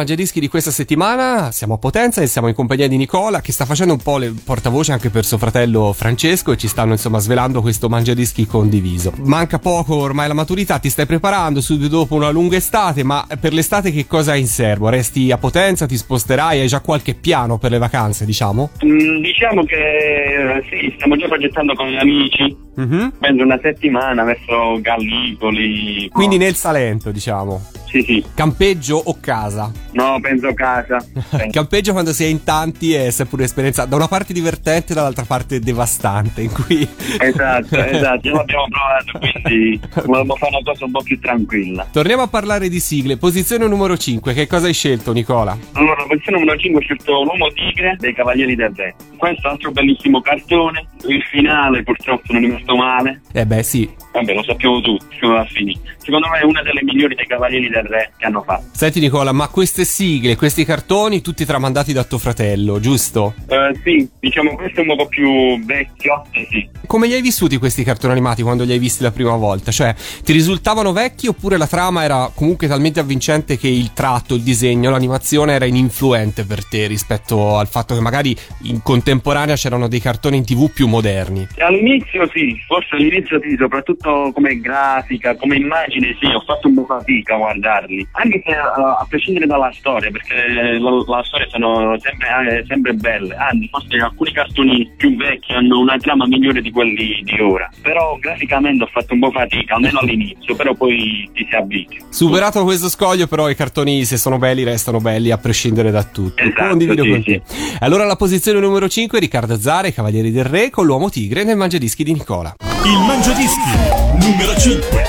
Mangiadischi 0.02 0.40
di 0.40 0.48
questa 0.48 0.72
settimana, 0.72 1.52
siamo 1.52 1.76
a 1.76 1.78
Potenza 1.78 2.24
e 2.24 2.26
siamo 2.26 2.48
in 2.48 2.56
compagnia 2.56 2.88
di 2.88 2.98
Nicola 2.98 3.40
che 3.40 3.52
sta 3.52 3.66
facendo 3.66 3.94
un 3.94 4.02
po' 4.02 4.18
le 4.18 4.34
portavoce 4.44 4.92
anche 4.94 5.12
per 5.12 5.24
suo 5.24 5.38
fratello 5.38 5.94
Francesco 5.94 6.52
e 6.52 6.58
ci 6.58 6.68
stanno 6.68 6.94
insomma 6.94 7.20
svelando 7.20 7.62
questo 7.62 7.88
Mangiadischi 7.88 8.48
condiviso. 8.48 9.14
Manca 9.18 9.60
poco 9.60 9.98
ormai 9.98 10.28
la 10.28 10.34
maturità, 10.34 10.80
ti 10.80 10.90
stai 10.90 11.06
preparando 11.06 11.62
subito 11.62 11.88
dopo 11.90 12.16
una 12.16 12.32
lunga 12.32 12.58
estate, 12.58 13.04
ma 13.04 13.28
per 13.40 13.54
l'estate 13.54 13.92
che 13.92 14.08
cosa 14.08 14.32
hai 14.32 14.40
in 14.40 14.48
serbo? 14.48 14.90
Resti 14.90 15.32
a 15.32 15.38
Potenza, 15.38 15.86
ti 15.86 15.98
sposterai, 15.98 16.62
hai 16.62 16.68
già 16.68 16.80
qualche 16.80 17.14
piano 17.14 17.60
per 17.60 17.70
le 17.70 17.78
vacanze 17.78 18.26
diciamo? 18.26 18.72
Mm, 18.84 19.22
diciamo 19.22 19.64
che 19.66 19.76
eh, 19.76 20.64
sì, 20.68 20.94
stiamo 20.96 21.16
già 21.16 21.28
progettando 21.28 21.76
con 21.76 21.88
gli 21.88 21.98
amici. 21.98 22.58
Mhm. 22.82 23.14
Penso 23.20 23.44
una 23.44 23.60
settimana 23.62 24.24
verso 24.24 24.80
Gallipoli. 24.82 26.10
Quindi 26.12 26.38
nel 26.38 26.56
Salento 26.56 27.12
diciamo. 27.12 27.62
Sì, 27.92 28.02
sì. 28.04 28.24
Campeggio 28.34 28.96
o 28.96 29.18
casa? 29.20 29.70
No, 29.92 30.18
penso 30.22 30.54
casa. 30.54 30.98
Penso- 31.14 31.48
Campeggio 31.52 31.92
quando 31.92 32.14
si 32.14 32.24
è 32.24 32.28
in 32.28 32.44
tanti 32.44 32.94
è 32.94 33.10
sempre 33.10 33.36
un'esperienza 33.38 33.84
da 33.84 33.98
una 33.98 34.08
parte 34.08 34.32
divertente 34.32 34.94
dall'altra 34.94 35.26
parte 35.26 35.60
devastante 35.60 36.42
in 36.42 36.52
cui 36.54 36.88
Esatto, 37.20 37.76
esatto, 37.78 38.28
io 38.30 38.36
l'abbiamo 38.36 38.66
provato, 38.70 39.20
quindi 39.44 39.78
volevamo 40.06 40.36
fare 40.38 40.56
una 40.56 40.64
cosa 40.64 40.86
un 40.86 40.92
po' 40.92 41.02
più 41.04 41.20
tranquilla. 41.20 41.86
Torniamo 41.92 42.22
a 42.22 42.28
parlare 42.28 42.70
di 42.70 42.80
sigle. 42.80 43.18
Posizione 43.18 43.68
numero 43.68 43.98
5, 43.98 44.34
che 44.34 44.48
cosa 44.48 44.68
hai 44.68 44.74
scelto 44.74 45.12
Nicola? 45.12 45.58
Allora, 45.74 46.06
posizione 46.08 46.40
numero 46.40 46.58
5 46.58 46.80
ho 46.80 46.84
scelto 46.84 47.24
L'Uomo 47.24 47.50
Tigre 47.50 47.98
dei 48.00 48.14
Cavalieri 48.14 48.56
del 48.56 48.72
Re. 48.74 48.96
Questo 49.18 49.42
è 49.42 49.46
un 49.48 49.52
altro 49.52 49.72
bellissimo 49.72 50.22
cartone. 50.22 50.86
Il 51.10 51.22
finale 51.24 51.84
purtroppo 51.84 52.32
non 52.32 52.46
è 52.46 52.48
rimasto 52.72 52.76
male. 52.76 53.22
Eh 53.34 53.46
beh 53.46 53.64
sì. 53.64 53.90
Vabbè, 54.12 54.34
lo 54.34 54.44
sappiamo 54.44 54.82
tutti 54.82 55.20
come 55.20 55.36
va 55.36 55.42
a 55.42 55.46
finire. 55.46 55.80
Secondo 55.98 56.28
me 56.28 56.40
è 56.40 56.44
una 56.44 56.62
delle 56.64 56.84
migliori 56.84 57.16
dei 57.16 57.26
Cavalieri 57.26 57.70
del 57.70 57.84
Re 57.84 58.12
che 58.18 58.26
hanno 58.26 58.42
fatto. 58.42 58.66
Senti 58.72 59.00
Nicola, 59.00 59.32
ma 59.32 59.48
queste 59.48 59.86
sigle, 59.86 60.36
questi 60.36 60.66
cartoni, 60.66 61.22
tutti 61.22 61.46
tramandati 61.46 61.94
da 61.94 62.04
tuo 62.04 62.18
fratello, 62.18 62.80
giusto? 62.80 63.36
Eh, 63.48 63.80
sì, 63.84 64.10
diciamo 64.20 64.56
questo 64.56 64.82
è 64.82 64.86
un 64.86 64.98
po' 64.98 65.08
più 65.08 65.64
vecchio. 65.64 66.26
Sì. 66.50 66.68
Come 66.88 67.08
li 67.08 67.14
hai 67.14 67.22
vissuti 67.22 67.58
questi 67.58 67.84
cartoni 67.84 68.12
animati 68.12 68.42
quando 68.42 68.64
li 68.64 68.74
hai 68.74 68.80
visti 68.80 69.04
la 69.04 69.12
prima 69.12 69.36
volta? 69.36 69.72
Cioè, 69.72 69.96
ti 70.24 70.34
risultavano 70.34 70.92
vecchi 70.92 71.28
oppure 71.28 71.56
la 71.58 71.68
trama 71.68 72.04
era 72.04 72.30
comunque 72.34 72.68
talmente 72.68 73.00
avvincente 73.00 73.58
che 73.58 73.70
il 73.70 73.94
tratto, 73.94 74.36
il 74.36 74.42
disegno, 74.42 74.90
l'animazione 74.90 75.54
era 75.54 75.66
ininfluente 75.66 76.44
per 76.44 76.66
te 76.66 76.88
rispetto 76.88 77.58
al 77.58 77.68
fatto 77.68 77.94
che 77.94 78.02
magari 78.02 78.36
in 78.64 78.82
contemporanea 78.82 79.56
c'erano 79.56 79.88
dei 79.88 80.02
cartoni 80.02 80.38
in 80.38 80.44
tv 80.44 80.70
più 80.70 80.88
moderni? 80.88 81.48
All'inizio 81.60 82.28
sì, 82.34 82.51
forse 82.66 82.96
all'inizio 82.96 83.40
sì, 83.42 83.56
soprattutto 83.58 84.32
come 84.34 84.60
grafica, 84.60 85.36
come 85.36 85.56
immagine 85.56 86.16
sì, 86.20 86.28
ho 86.28 86.42
fatto 86.42 86.68
un 86.68 86.76
po' 86.76 86.86
fatica 86.86 87.36
a 87.36 87.38
guardarli. 87.38 88.08
Anche 88.12 88.42
se 88.46 88.52
eh, 88.52 88.58
a 88.58 89.06
prescindere 89.08 89.46
dalla 89.46 89.72
storia, 89.74 90.12
perché 90.12 90.80
la, 90.80 90.90
la 91.06 91.24
storia 91.24 91.48
sono 91.50 91.98
sempre, 92.00 92.60
eh, 92.60 92.66
sempre 92.66 92.94
belle. 92.94 93.36
Anzi, 93.36 93.68
forse 93.70 93.98
alcuni 93.98 94.32
cartoni 94.32 94.92
più 94.98 95.16
vecchi 95.16 95.54
hanno 95.54 95.80
una 95.80 95.98
trama 95.98 96.26
migliore 96.28 96.62
di 96.62 96.72
quelli 96.72 97.22
di 97.24 97.40
ora. 97.40 97.70
Però 97.82 98.18
graficamente 98.20 98.84
ho 98.84 98.88
fatto 98.88 99.14
un 99.14 99.20
po' 99.20 99.32
fatica, 99.32 99.76
almeno 99.76 100.00
all'inizio, 100.00 100.56
però 100.56 100.74
poi 100.74 101.30
ti 101.34 101.46
si 101.50 101.56
abitua. 101.56 102.06
Superato 102.10 102.64
questo 102.64 102.90
scoglio, 102.90 103.28
però, 103.28 103.50
i 103.50 103.56
cartoni, 103.56 104.06
se 104.06 104.18
sono 104.18 104.38
belli, 104.38 104.64
restano 104.64 105.00
belli 105.00 105.32
a 105.32 105.38
prescindere 105.38 105.92
da 105.92 106.04
tutto. 106.04 106.42
Esatto, 106.42 106.70
Condivido 106.70 107.04
sì, 107.04 107.10
con 107.10 107.24
sì. 107.24 107.32
te. 107.32 107.42
Allora, 107.80 108.06
la 108.06 108.16
posizione 108.16 108.60
numero 108.60 108.88
5, 108.88 109.20
Riccardo 109.20 109.58
Zare, 109.60 109.94
Cavalieri 109.94 110.32
del 110.32 110.46
Re, 110.46 110.70
con 110.70 110.86
l'uomo 110.86 111.10
tigre 111.10 111.44
nel 111.44 111.58
mangiadischi 111.58 112.04
di 112.04 112.14
Nicola. 112.14 112.41
Il 112.50 112.98
Mangiadischi 113.06 113.72
numero 114.14 114.58
5. 114.58 115.04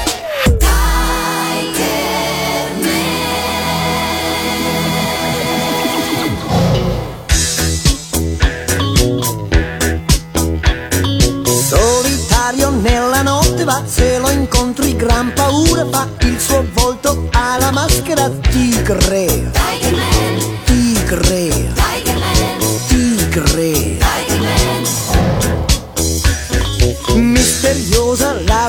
Solitario 11.46 12.68
nella 12.68 13.22
notte 13.22 13.64
va, 13.64 13.82
se 13.86 14.18
lo 14.18 14.28
incontri 14.28 14.94
gran 14.94 15.32
paura 15.32 15.86
fa, 15.90 16.06
il 16.20 16.38
suo 16.38 16.62
volto 16.74 17.28
ha 17.32 17.56
la 17.58 17.70
maschera 17.70 18.28
tigre. 18.28 19.50
Tigre. 19.80 20.10
Tigre. 20.64 21.51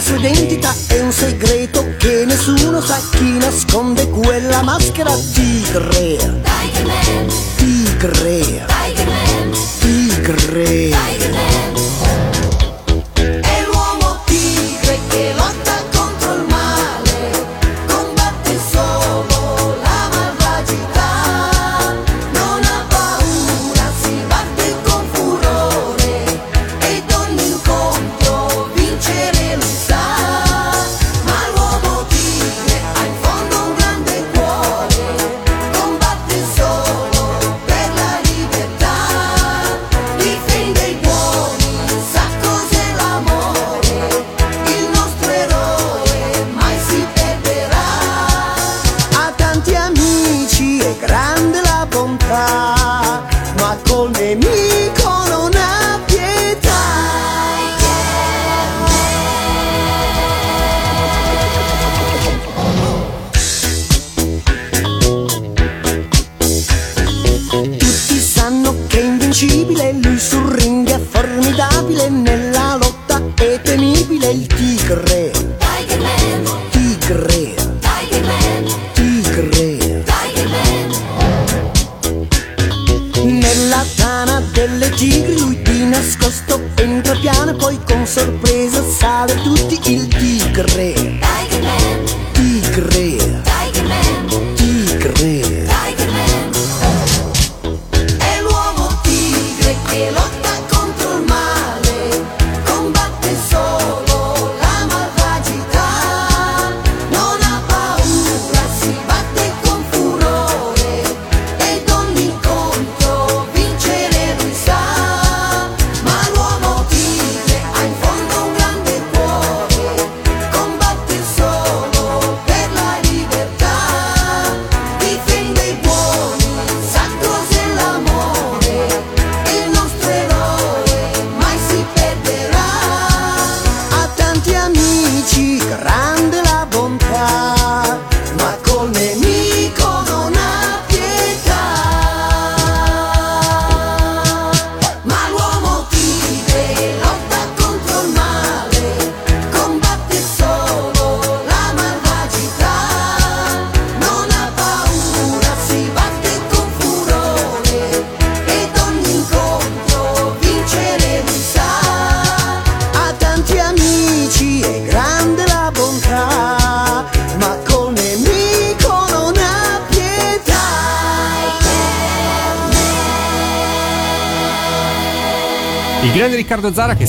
Sua 0.03 0.17
identità 0.17 0.75
è 0.87 0.99
un 0.99 1.13
segreto 1.13 1.95
che 1.97 2.25
nessuno 2.25 2.81
sa 2.81 2.99
chi 3.11 3.37
nasconde 3.37 4.09
quella 4.09 4.61
maschera 4.61 5.15
tigre. 5.33 6.41
Tigre. 7.55 8.65
Tigre. 9.79 10.89
È 10.89 11.22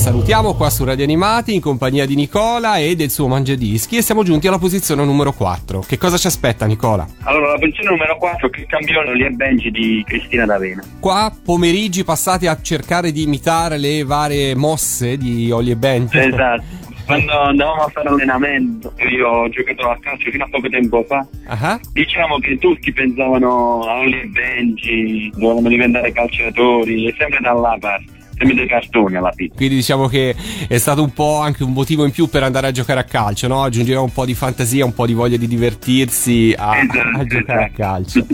salutiamo 0.05 0.53
qua 0.53 0.69
su 0.69 0.83
Radio 0.83 1.03
Animati 1.03 1.55
in 1.55 1.61
compagnia 1.61 2.05
di 2.05 2.13
Nicola 2.13 2.77
e 2.77 2.95
del 2.95 3.09
suo 3.09 3.27
Mangiadischi 3.27 3.97
e 3.97 4.03
siamo 4.03 4.21
giunti 4.21 4.47
alla 4.47 4.59
posizione 4.59 5.03
numero 5.03 5.31
4. 5.31 5.79
Che 5.79 5.97
cosa 5.97 6.15
ci 6.17 6.27
aspetta 6.27 6.67
Nicola? 6.67 7.07
Allora, 7.23 7.53
la 7.53 7.57
posizione 7.57 7.89
numero 7.89 8.15
4 8.15 8.49
che 8.49 8.67
cambiò 8.67 9.01
lì 9.01 9.23
è 9.23 9.29
Benji 9.29 9.71
di 9.71 10.03
Cristina 10.05 10.45
D'Avena. 10.45 10.83
Qua 10.99 11.35
pomeriggi 11.43 12.03
passati 12.03 12.45
a 12.45 12.55
cercare 12.61 13.11
di 13.11 13.23
imitare 13.23 13.79
le 13.79 14.03
varie 14.03 14.53
mosse 14.53 15.17
di 15.17 15.49
Oli 15.49 15.71
e 15.71 15.75
Benji. 15.75 16.19
Esatto 16.19 16.83
quando 17.07 17.39
andavamo 17.39 17.81
a 17.81 17.87
fare 17.87 18.07
allenamento, 18.07 18.93
io 19.09 19.27
ho 19.27 19.49
giocato 19.49 19.89
a 19.89 19.97
calcio 19.99 20.29
fino 20.29 20.43
a 20.43 20.47
poco 20.51 20.69
tempo 20.69 21.03
fa, 21.07 21.25
uh-huh. 21.47 21.79
diciamo 21.93 22.37
che 22.37 22.59
tutti 22.59 22.93
pensavano 22.93 23.81
a 23.81 23.99
Oli 24.01 24.21
e 24.21 24.25
Benji, 24.25 25.31
volevano 25.33 25.69
diventare 25.69 26.11
calciatori, 26.11 27.07
e 27.07 27.15
sempre 27.17 27.39
dalla 27.41 27.75
parte 27.79 28.23
sembra 28.37 28.55
dei 28.55 28.67
cartoni 28.67 29.15
alla 29.15 29.31
fine. 29.31 29.51
Quindi 29.55 29.75
diciamo 29.75 30.07
che 30.07 30.35
è 30.67 30.77
stato 30.77 31.01
un 31.01 31.13
po' 31.13 31.39
anche 31.39 31.63
un 31.63 31.73
motivo 31.73 32.05
in 32.05 32.11
più 32.11 32.27
per 32.27 32.43
andare 32.43 32.67
a 32.67 32.71
giocare 32.71 32.99
a 32.99 33.03
calcio, 33.03 33.47
no? 33.47 33.63
Aggiungeva 33.63 34.01
un 34.01 34.11
po' 34.11 34.25
di 34.25 34.33
fantasia, 34.33 34.85
un 34.85 34.93
po' 34.93 35.05
di 35.05 35.13
voglia 35.13 35.37
di 35.37 35.47
divertirsi 35.47 36.53
a, 36.57 36.77
esatto, 36.77 37.17
a 37.17 37.21
eh, 37.21 37.25
giocare 37.25 37.71
esatto. 37.73 37.81
a 37.81 37.85
calcio. 37.85 38.25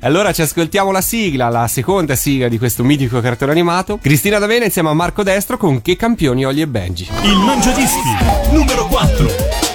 allora 0.00 0.32
ci 0.32 0.42
ascoltiamo 0.42 0.90
la 0.90 1.00
sigla, 1.00 1.48
la 1.48 1.66
seconda 1.66 2.14
sigla 2.14 2.48
di 2.48 2.58
questo 2.58 2.84
mitico 2.84 3.20
cartone 3.20 3.52
animato. 3.52 3.98
Cristina 3.98 4.38
D'Avena 4.38 4.64
insieme 4.64 4.88
a 4.88 4.94
Marco 4.94 5.22
Destro 5.22 5.56
con 5.56 5.82
Che 5.82 5.96
campioni 5.96 6.44
Oli 6.44 6.60
e 6.60 6.66
Benji. 6.66 7.08
Il 7.22 7.38
mangiadischi 7.38 8.08
numero 8.52 8.86
4. 8.86 9.73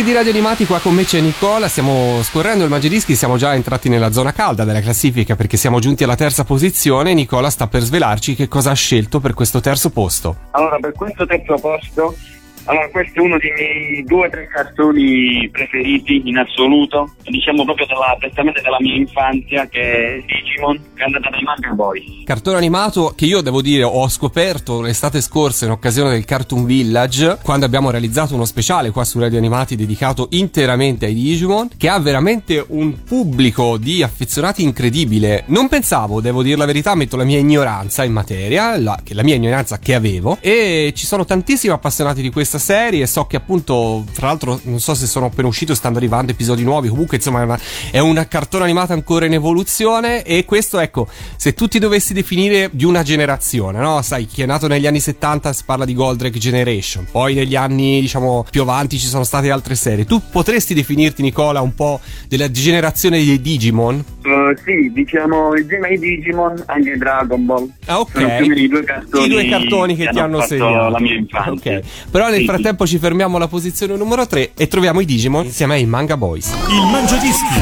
Mangiadischi 0.00 0.04
di 0.04 0.12
Radio 0.12 0.30
Animati, 0.30 0.66
qua 0.66 0.78
con 0.78 0.94
me 0.94 1.04
c'è 1.04 1.20
Nicola, 1.20 1.68
stiamo 1.68 2.22
scorrendo 2.22 2.64
il 2.64 2.70
Mangiadischi, 2.70 3.14
siamo 3.14 3.36
già 3.36 3.54
entrati 3.54 3.88
nella 3.88 4.12
zona 4.12 4.32
calda 4.32 4.64
della 4.64 4.80
classifica 4.80 5.36
perché 5.36 5.56
siamo 5.56 5.78
giunti 5.78 6.04
alla 6.04 6.16
terza 6.16 6.44
posizione. 6.44 7.12
Nicola 7.12 7.50
sta 7.50 7.66
per 7.66 7.82
svelarci 7.82 8.34
che 8.34 8.48
cosa 8.48 8.70
ha 8.70 8.74
scelto 8.74 9.20
per 9.20 9.34
questo 9.34 9.60
terzo 9.60 9.90
posto. 9.90 10.36
Allora, 10.52 10.78
per 10.78 10.92
questo 10.92 11.26
terzo 11.26 11.54
posto, 11.56 12.16
allora 12.64 12.88
questo 12.90 13.20
è 13.20 13.22
uno 13.22 13.38
dei 13.38 13.52
miei 13.52 14.04
due 14.04 14.26
o 14.26 14.30
tre 14.30 14.46
cartoni 14.46 15.48
preferiti 15.50 16.22
in 16.24 16.38
assoluto, 16.38 17.14
diciamo 17.24 17.64
proprio 17.64 17.86
della, 17.86 18.16
prettamente 18.18 18.60
della 18.60 18.76
mia 18.80 18.96
infanzia, 18.96 19.66
che 19.66 19.80
è 19.80 20.22
Digimon, 20.26 20.76
che 20.94 21.02
è 21.02 21.04
andata 21.04 21.30
dai 21.30 21.42
Manga 21.42 21.70
Boys. 21.70 22.24
Cartone 22.24 22.56
animato 22.56 23.12
che 23.16 23.24
io 23.24 23.40
devo 23.40 23.62
dire 23.62 23.82
ho 23.82 24.08
scoperto 24.08 24.80
l'estate 24.80 25.20
scorsa 25.20 25.64
in 25.64 25.72
occasione 25.72 26.10
del 26.10 26.24
Cartoon 26.24 26.64
Village, 26.64 27.38
quando 27.42 27.66
abbiamo 27.66 27.90
realizzato 27.90 28.34
uno 28.34 28.44
speciale 28.44 28.90
qua 28.90 29.04
su 29.04 29.18
Radio 29.18 29.38
Animati 29.38 29.76
dedicato 29.76 30.28
interamente 30.30 31.06
ai 31.06 31.14
Digimon, 31.14 31.70
che 31.76 31.88
ha 31.88 31.98
veramente 31.98 32.64
un 32.68 33.02
pubblico 33.02 33.76
di 33.76 34.02
affezionati 34.02 34.62
incredibile. 34.62 35.44
Non 35.46 35.68
pensavo, 35.68 36.20
devo 36.20 36.42
dire 36.42 36.56
la 36.56 36.66
verità, 36.66 36.94
metto 36.94 37.16
la 37.16 37.24
mia 37.24 37.38
ignoranza 37.38 38.04
in 38.04 38.12
materia, 38.12 38.78
la, 38.78 38.98
la 39.08 39.22
mia 39.22 39.34
ignoranza 39.34 39.78
che 39.78 39.94
avevo, 39.94 40.38
e 40.40 40.92
ci 40.94 41.06
sono 41.06 41.24
tantissimi 41.24 41.72
appassionati 41.72 42.22
di 42.22 42.30
questa 42.50 42.58
serie. 42.58 43.06
So 43.06 43.26
che 43.26 43.36
appunto, 43.36 44.04
tra 44.12 44.26
l'altro, 44.26 44.58
non 44.64 44.80
so 44.80 44.94
se 44.94 45.06
sono 45.06 45.26
appena 45.26 45.46
usciti 45.46 45.70
o 45.70 45.74
stanno 45.74 45.98
arrivando 45.98 46.32
episodi 46.32 46.64
nuovi. 46.64 46.88
Comunque, 46.88 47.18
insomma, 47.18 47.40
è 47.40 47.44
una, 47.44 47.60
è 47.92 47.98
una 48.00 48.26
cartone 48.26 48.64
animata 48.64 48.92
ancora 48.92 49.26
in 49.26 49.34
evoluzione. 49.34 50.24
E 50.24 50.44
questo, 50.44 50.80
ecco, 50.80 51.06
se 51.36 51.54
tu 51.54 51.68
ti 51.68 51.78
dovessi 51.78 52.12
definire 52.12 52.68
di 52.72 52.84
una 52.84 53.02
generazione, 53.02 53.78
no? 53.78 54.02
Sai, 54.02 54.26
chi 54.26 54.42
è 54.42 54.46
nato 54.46 54.66
negli 54.66 54.86
anni 54.86 55.00
70 55.00 55.52
si 55.52 55.62
parla 55.64 55.84
di 55.84 55.94
Goldrake 55.94 56.38
Generation, 56.38 57.06
poi 57.10 57.34
negli 57.34 57.54
anni, 57.54 58.00
diciamo, 58.00 58.44
più 58.50 58.62
avanti 58.62 58.98
ci 58.98 59.06
sono 59.06 59.22
state 59.22 59.50
altre 59.50 59.76
serie. 59.76 60.04
Tu 60.04 60.20
potresti 60.30 60.74
definirti, 60.74 61.22
Nicola, 61.22 61.60
un 61.60 61.74
po' 61.74 62.00
della 62.26 62.50
generazione 62.50 63.24
dei 63.24 63.40
Digimon? 63.40 64.04
Uh, 64.22 64.54
sì, 64.64 64.90
diciamo 64.92 65.56
insieme 65.56 65.88
ai 65.88 65.98
Digimon 65.98 66.62
anche 66.66 66.96
Dragon 66.96 67.46
Ball. 67.46 67.70
Ah, 67.86 68.00
ok. 68.00 68.10
Sono 68.12 68.26
più 68.26 68.44
o 68.44 68.48
meno 68.48 68.60
i 68.60 68.68
due 68.68 68.84
cartoni, 68.84 69.24
I 69.24 69.28
due 69.28 69.48
cartoni 69.48 69.96
che 69.96 70.08
ti 70.08 70.18
hanno 70.18 70.38
fatto 70.38 70.48
segnato. 70.48 70.88
la 70.90 71.00
mia 71.00 71.14
infanzia. 71.14 71.78
Ok. 71.78 72.08
Però 72.10 72.28
nel 72.28 72.39
Sì, 72.40 72.46
frattempo 72.46 72.86
ci 72.86 72.98
fermiamo 72.98 73.36
alla 73.36 73.48
posizione 73.48 73.96
numero 73.96 74.26
3 74.26 74.52
e 74.54 74.66
troviamo 74.66 75.00
i 75.00 75.04
Digimon 75.04 75.44
insieme 75.44 75.74
ai 75.74 75.84
Manga 75.84 76.16
Boys. 76.16 76.48
Il 76.48 76.90
Mangiadischi 76.90 77.60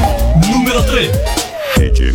numero 0.51 0.83
3. 0.83 1.11
Digi, 1.75 2.13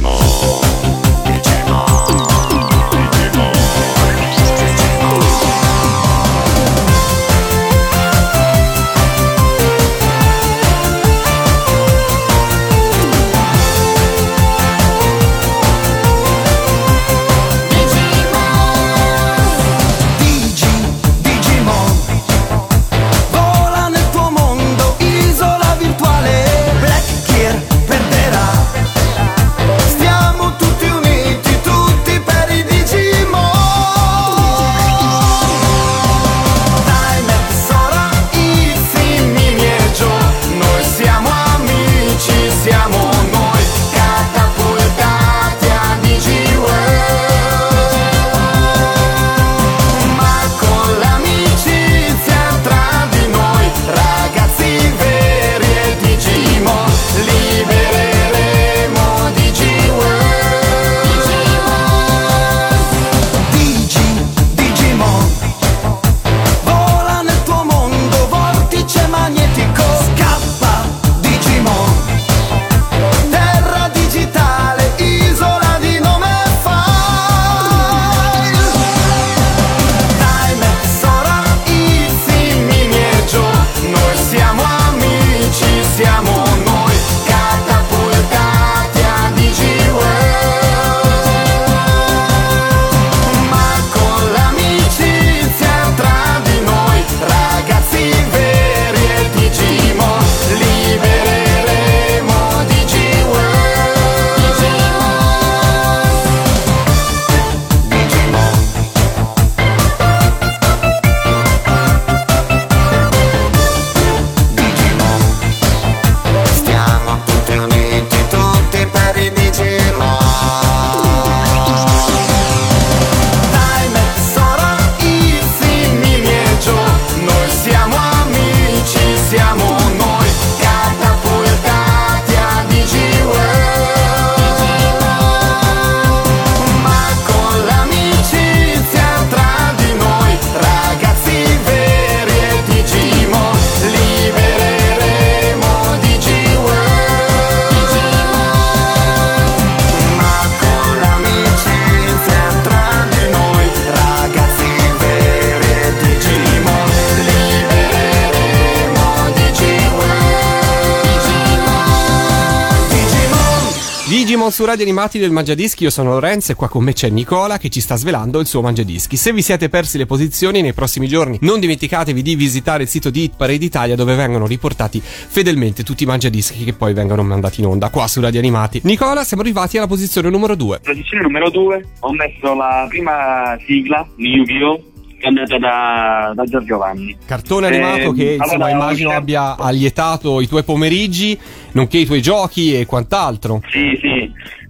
su 164.64 164.70
Radio 164.70 164.84
Animati 164.86 165.18
del 165.18 165.30
Mangiadischi, 165.30 165.82
io 165.82 165.90
sono 165.90 166.12
Lorenzo 166.12 166.52
e 166.52 166.54
qua 166.54 166.68
con 166.70 166.82
me 166.82 166.94
c'è 166.94 167.10
Nicola 167.10 167.58
che 167.58 167.68
ci 167.68 167.82
sta 167.82 167.96
svelando 167.96 168.40
il 168.40 168.46
suo 168.46 168.62
Mangiadischi. 168.62 169.16
Se 169.16 169.30
vi 169.30 169.42
siete 169.42 169.68
persi 169.68 169.98
le 169.98 170.06
posizioni 170.06 170.62
nei 170.62 170.72
prossimi 170.72 171.06
giorni, 171.06 171.36
non 171.42 171.60
dimenticatevi 171.60 172.22
di 172.22 172.34
visitare 172.34 172.84
il 172.84 172.88
sito 172.88 173.10
di 173.10 173.24
Hit 173.24 173.34
Parade 173.36 173.62
Italia 173.62 173.94
dove 173.94 174.14
vengono 174.14 174.46
riportati 174.46 175.02
fedelmente 175.02 175.82
tutti 175.82 176.04
i 176.04 176.06
Mangiadischi 176.06 176.64
che 176.64 176.72
poi 176.72 176.94
vengono 176.94 177.22
mandati 177.22 177.60
in 177.60 177.66
onda 177.66 177.90
qua 177.90 178.08
su 178.08 178.22
Radio 178.22 178.40
Animati. 178.40 178.80
Nicola, 178.84 179.22
siamo 179.22 179.42
arrivati 179.42 179.76
alla 179.76 179.86
posizione 179.86 180.30
numero 180.30 180.54
2. 180.54 180.80
Posizione 180.82 181.22
numero 181.22 181.50
2 181.50 181.86
ho 182.00 182.12
messo 182.12 182.54
la 182.54 182.86
prima 182.88 183.58
sigla 183.66 184.06
di 184.16 184.28
Yu-Gi-Oh! 184.28 184.92
andata 185.26 185.58
da, 185.58 186.32
da 186.34 186.44
Giorgio 186.44 186.78
Vanni. 186.78 187.16
Cartone 187.24 187.68
Eh, 187.68 187.74
animato 187.80 188.12
che 188.12 188.32
insomma 188.34 188.66
allora, 188.66 188.70
immagino 188.70 189.08
certo. 189.08 189.22
abbia 189.22 189.56
allietato 189.56 190.40
i 190.40 190.46
tuoi 190.46 190.62
pomeriggi, 190.62 191.38
nonché 191.72 191.98
i 191.98 192.04
tuoi 192.04 192.22
giochi 192.22 192.78
e 192.78 192.86
quant'altro. 192.86 193.60
Sì, 193.70 193.98
sì. 194.00 194.23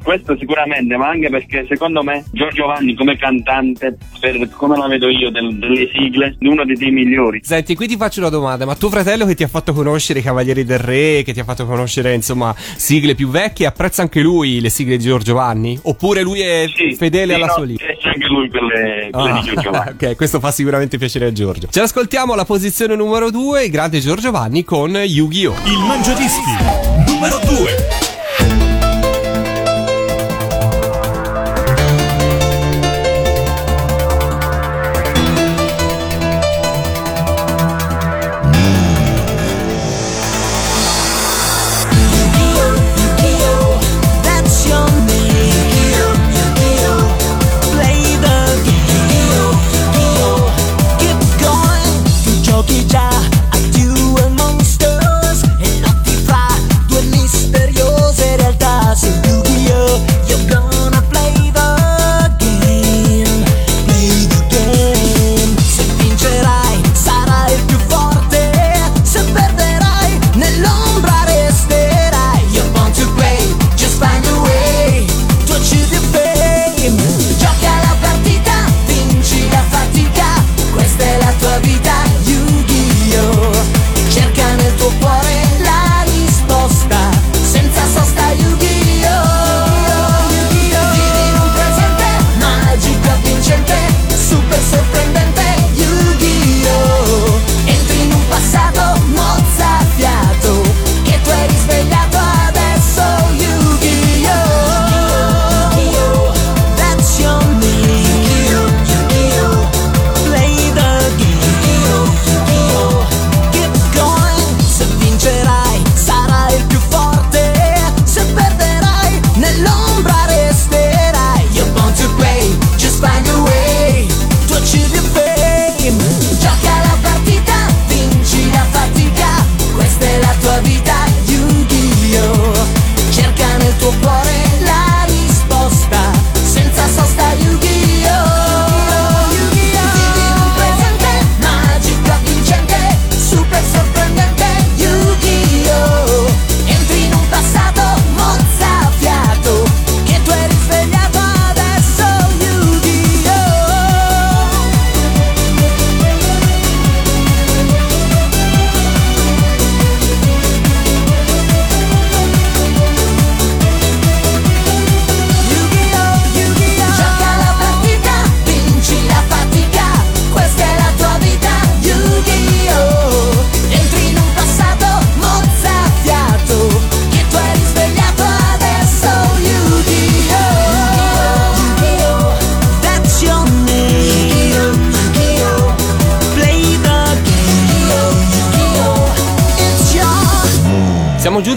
Questo 0.04 0.36
sicuramente, 0.38 0.96
ma 0.98 1.08
anche 1.08 1.30
perché 1.30 1.64
secondo 1.66 2.02
me 2.02 2.24
Giorgio 2.30 2.66
Vanni 2.66 2.94
come 2.94 3.16
cantante, 3.16 3.96
per 4.20 4.50
come 4.50 4.76
la 4.76 4.86
vedo 4.86 5.08
io 5.08 5.30
del- 5.30 5.56
delle 5.58 5.88
sigle, 5.94 6.36
è 6.38 6.46
uno 6.46 6.62
dei 6.66 6.76
dei 6.76 6.90
migliori. 6.90 7.40
Senti, 7.42 7.74
qui 7.74 7.86
ti 7.88 7.96
faccio 7.96 8.20
una 8.20 8.28
domanda, 8.28 8.66
ma 8.66 8.74
tuo 8.74 8.90
fratello 8.90 9.24
che 9.24 9.34
ti 9.34 9.42
ha 9.44 9.48
fatto 9.48 9.72
conoscere 9.72 10.18
i 10.18 10.22
Cavalieri 10.22 10.64
del 10.64 10.78
Re, 10.78 11.22
che 11.24 11.32
ti 11.32 11.40
ha 11.40 11.44
fatto 11.44 11.64
conoscere, 11.64 12.12
insomma, 12.12 12.54
sigle 12.76 13.14
più 13.14 13.28
vecchie, 13.30 13.64
apprezza 13.66 14.02
anche 14.02 14.20
lui 14.20 14.60
le 14.60 14.68
sigle 14.68 14.98
di 14.98 15.04
Giorgio 15.04 15.32
Vanni? 15.34 15.78
Oppure 15.84 16.20
lui 16.20 16.40
è 16.40 16.66
Sì, 16.74 16.94
fedele 16.96 17.32
sì, 17.32 17.38
alla 17.38 17.46
no, 17.46 17.52
sua 17.54 17.64
linea? 17.64 17.86
C'è 17.98 18.08
anche 18.10 18.26
lui 18.26 18.50
quelle, 18.50 19.08
quelle 19.10 19.30
Ah, 19.30 19.40
di 19.40 19.48
Giorgio 19.48 19.70
Vanni. 19.72 19.90
ok, 19.90 20.16
questo 20.16 20.38
fa 20.38 20.50
sicuramente 20.50 20.98
piacere 20.98 21.24
a 21.26 21.32
Giorgio. 21.32 21.68
Ce 21.70 21.80
l'ascoltiamo 21.80 22.34
alla 22.34 22.44
posizione 22.44 22.94
numero 22.94 23.30
2, 23.30 23.64
il 23.64 23.70
grande 23.70 24.00
Giorgio 24.00 24.30
Vanni 24.30 24.64
con 24.64 24.90
Yu-Gi-Oh! 24.94 25.54
Il 25.64 25.78
Mangiadischi 25.86 26.50
numero 27.06 27.38
2. 27.38 28.03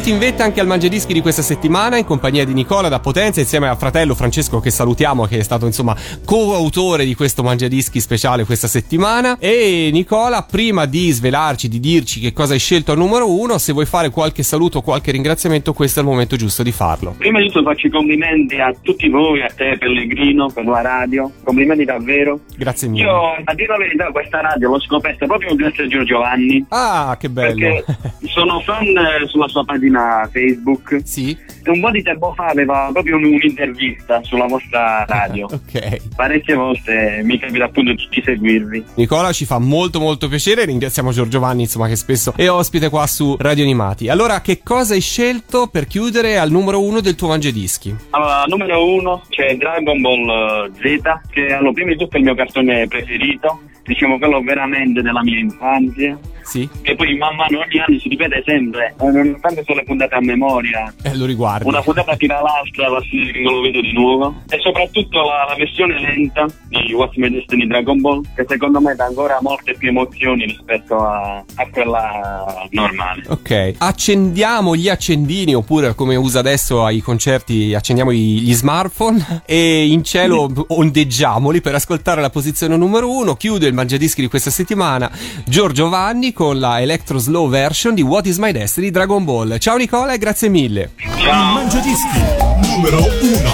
Giunti 0.08 0.12
in 0.12 0.20
vetta 0.20 0.44
anche 0.44 0.62
al 0.62 0.68
Mangiadischi 0.68 1.14
di 1.14 1.22
questa 1.22 1.42
settimana 1.42 1.98
in 1.98 2.06
compagnia 2.06 2.46
di 2.46 2.54
Nicola 2.54 2.88
da 2.88 3.00
Potenza 3.00 3.40
insieme 3.42 3.68
a 3.68 3.76
fratello 3.76 4.16
Francesco 4.16 4.60
che 4.60 4.70
salutiamo 4.70 5.26
che 5.26 5.40
è 5.40 5.44
stato 5.44 5.66
insomma 5.66 5.96
coautore 6.24 7.04
di 7.04 7.14
questo 7.14 7.44
Mangiadischi 7.44 8.00
speciale 8.00 8.46
questa 8.46 8.68
settimana 8.68 9.38
e 9.40 9.90
Nicola 9.92 10.44
prima 10.44 10.86
di 10.86 11.12
svelarci, 11.12 11.68
di 11.68 11.80
dirci 11.80 12.20
che 12.20 12.32
cosa 12.32 12.54
hai 12.54 12.60
scelto 12.60 12.92
al 12.92 12.98
numero 12.98 13.30
uno 13.30 13.58
se 13.58 13.74
vuoi 13.74 13.86
fare 13.86 14.10
qualche 14.10 14.44
saluto 14.44 14.78
o 14.78 14.82
qualche 14.82 15.12
ringraziamento 15.12 15.74
questo 15.74 16.00
è 16.00 16.04
il 16.04 16.10
momento 16.10 16.36
giusto 16.36 16.64
di 16.64 16.72
farlo. 16.72 17.16
Prima 17.18 17.40
di 17.40 17.48
tutto 17.48 17.64
faccio 17.64 17.88
i 17.88 17.90
complimenti 17.90 18.60
a 18.60 18.74
tutti 18.82 19.10
voi, 19.10 19.42
a 19.42 19.52
te 19.54 19.78
Pellegrino, 19.78 20.50
per 20.50 20.66
la 20.66 20.82
radio, 20.82 21.30
complimenti 21.44 21.84
davvero. 21.84 22.40
Grazie 22.56 22.88
mille. 22.88 23.04
Io, 23.04 23.36
a 23.44 23.54
dire 23.54 23.68
la 23.68 23.78
verità, 23.78 24.12
questa 24.12 24.42
radio 24.42 24.70
l'ho 24.70 24.80
scoperta 24.80 25.26
proprio 25.26 25.56
grazie 25.56 25.86
a 25.86 25.88
Giorgio 25.88 26.20
Vanni. 26.20 26.66
Ah, 26.70 27.18
che 27.20 27.30
bello. 27.30 27.84
Perché 27.86 27.86
sono 28.28 28.60
fan 28.62 28.86
eh, 28.86 29.28
sulla 29.28 29.48
sua 29.48 29.66
pagina 29.66 29.97
Facebook. 30.32 31.02
sì? 31.04 31.38
E 31.64 31.70
un 31.70 31.82
po' 31.82 31.92
di 31.92 32.02
tempo 32.02 32.34
fa 32.34 32.46
aveva 32.46 32.90
proprio 32.94 33.18
un- 33.18 33.26
un'intervista 33.26 34.22
sulla 34.24 34.46
vostra 34.46 35.04
radio. 35.06 35.48
Ok. 35.68 36.16
Parecchie 36.16 36.56
volte 36.56 37.22
mi 37.24 37.38
capita 37.38 37.66
appunto 37.66 37.94
di 37.94 38.22
seguirvi. 38.24 38.84
Nicola 38.96 39.32
ci 39.34 39.46
fa 39.46 39.60
molto 39.60 40.00
molto 40.00 40.28
piacere, 40.30 40.66
ringraziamo 40.66 41.12
Giorgio 41.12 41.40
Vanni 41.40 41.64
insomma 41.64 41.88
che 41.88 41.96
spesso 41.96 42.34
è 42.36 42.50
ospite 42.50 42.90
qua 42.90 43.06
su 43.08 43.36
Radio 43.40 43.64
Animati. 43.64 44.08
Allora 44.08 44.40
che 44.42 44.62
cosa 44.64 44.94
hai 44.94 45.02
scelto 45.02 45.68
per 45.68 45.88
chiudere 45.88 46.38
al 46.38 46.52
numero 46.52 46.82
uno 46.82 47.02
del 47.02 47.16
tuo 47.16 47.28
Mangiadischi? 47.30 47.96
Allora, 48.12 48.44
numero 48.48 48.86
uno 48.94 49.24
c'è 49.30 49.56
Dragon 49.58 50.00
Ball 50.02 50.70
eh, 50.84 51.00
Z, 51.02 51.30
che 51.32 51.54
allora, 51.54 51.74
prima 51.74 51.92
di 51.92 51.98
tutto 51.98 52.16
è 52.16 52.20
il 52.20 52.26
mio 52.26 52.36
cartone 52.36 52.88
preferito, 52.88 53.62
diciamo 53.88 54.20
quello 54.20 54.42
veramente 54.42 55.02
della 55.02 55.24
mia 55.24 55.40
infanzia. 55.40 56.20
Sì? 56.44 56.70
Che 56.82 56.96
poi 56.96 57.18
man 57.18 57.36
mano 57.36 57.60
ogni 57.60 57.78
anno 57.80 58.00
si 58.00 58.08
ripete 58.08 58.42
sempre, 58.46 58.96
eh, 59.02 59.12
nonostante 59.12 59.64
sono 59.66 59.80
le 59.80 59.84
puntate 59.84 60.16
a 60.16 60.22
memoria. 60.22 60.94
Eh, 61.04 61.16
lo 61.18 61.26
riguardi. 61.26 61.68
Una 61.68 61.82
puntata 61.82 62.16
tira 62.16 62.42
l'altra, 62.42 62.88
la 62.88 63.02
si- 63.02 63.42
non 63.42 63.56
lo 63.56 63.62
vedo 63.62 63.82
di 63.82 63.92
nuovo. 63.92 64.34
E 64.50 64.58
soprattutto 64.62 65.20
la, 65.20 65.46
la 65.50 65.56
versione 65.58 66.00
lenta 66.00 66.46
di 66.70 66.94
What's 66.94 67.18
My 67.18 67.30
Destiny 67.30 67.68
Dragon 67.68 68.00
Ball, 68.00 68.22
che 68.34 68.46
secondo 68.48 68.80
me 68.80 68.96
dà 68.96 69.06
ancora 69.06 69.40
molte 69.42 69.74
più 69.74 69.90
emozioni 69.90 70.46
rispetto 70.46 70.96
a, 70.96 71.44
a 71.56 71.68
quella 71.70 72.68
normale. 72.70 73.24
Ok, 73.28 73.74
accendiamo 73.78 74.74
gli 74.74 74.88
accendini 74.88 75.54
oppure 75.54 75.96
come 75.96 76.16
usa 76.16 76.40
adesso 76.40 76.86
ai 76.86 77.02
concerti 77.02 77.74
accendiamo 77.74 78.14
gli 78.14 78.54
smartphone 78.54 79.44
e 79.46 79.86
in 79.88 80.04
cielo 80.04 80.50
ondeggiamoli 80.70 81.60
per 81.62 81.76
ascoltare 81.76 82.22
la 82.22 82.30
posizione 82.30 82.78
numero 82.78 83.12
uno. 83.12 83.36
Chiude 83.36 83.68
il 83.68 83.74
mangiadischi 83.78 84.22
di 84.22 84.28
questa 84.28 84.50
settimana, 84.50 85.12
Giorgio 85.46 85.88
Vanni 85.88 86.34
con 86.34 86.58
la 86.58 86.82
Electro 86.82 87.20
Slow 87.20 87.48
version 87.48 87.94
di 87.94 88.02
What 88.02 88.26
Is 88.26 88.40
My 88.40 88.52
Destiny 88.52 88.90
Dragon 88.90 89.24
Ball. 89.24 89.60
Ciao 89.60 89.78
Nicola 89.78 90.14
e 90.14 90.18
grazie 90.18 90.50
mille. 90.50 90.94
Ciao. 91.20 91.54
Mangiadischi 91.54 92.20
numero 92.62 92.98
uno. 92.98 93.54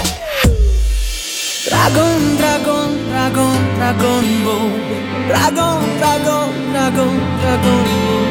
Dragon, 1.68 2.36
dragon, 2.36 2.98
dragon, 3.10 3.74
dragon 3.74 4.42
ball. 4.44 4.70
Dragon, 5.26 5.82
dragon, 5.98 6.50
dragon, 6.72 7.20
dragon 7.40 7.82
ball. 7.82 8.24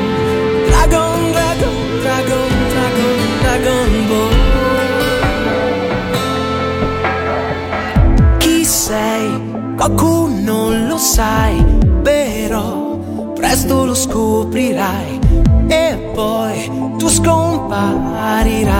Dragon, 0.69 1.31
dragon, 1.31 1.99
dragon, 2.01 2.49
dragon, 2.73 3.17
dragon 3.41 4.07
ball. 4.07 4.33
Chi 8.39 8.65
sei? 8.65 9.52
Qualcuno 9.75 10.87
lo 10.87 10.97
sai, 10.97 11.63
però 12.01 13.31
presto 13.33 13.85
lo 13.85 13.93
scoprirai 13.93 15.19
e 15.67 16.11
poi 16.13 16.71
tu 16.97 17.09
scomparirai. 17.09 18.71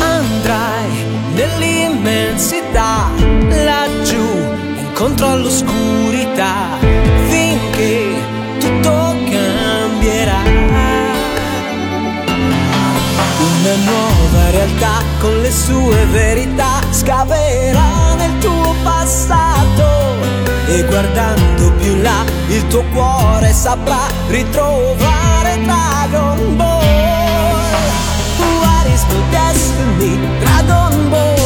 Andrai 0.00 0.90
nell'immensità, 1.34 3.10
laggiù, 3.64 4.26
incontro 4.78 5.26
all'oscurità, 5.26 6.78
nuova 14.48 14.50
realtà 14.50 15.02
con 15.20 15.40
le 15.40 15.50
sue 15.50 16.04
verità 16.06 16.80
scaverà 16.90 18.14
nel 18.16 18.38
tuo 18.38 18.74
passato 18.82 20.16
e 20.66 20.84
guardando 20.84 21.72
più 21.72 21.96
là 22.00 22.24
il 22.48 22.66
tuo 22.68 22.82
cuore 22.92 23.52
saprà 23.52 24.06
ritrovare 24.28 25.58
Dragon 25.62 26.56
Ball. 26.56 26.84
What 28.60 28.86
is 28.86 29.04
my 29.04 29.22
destiny? 29.30 30.18
Dragon 30.40 31.08
Ball. 31.10 31.36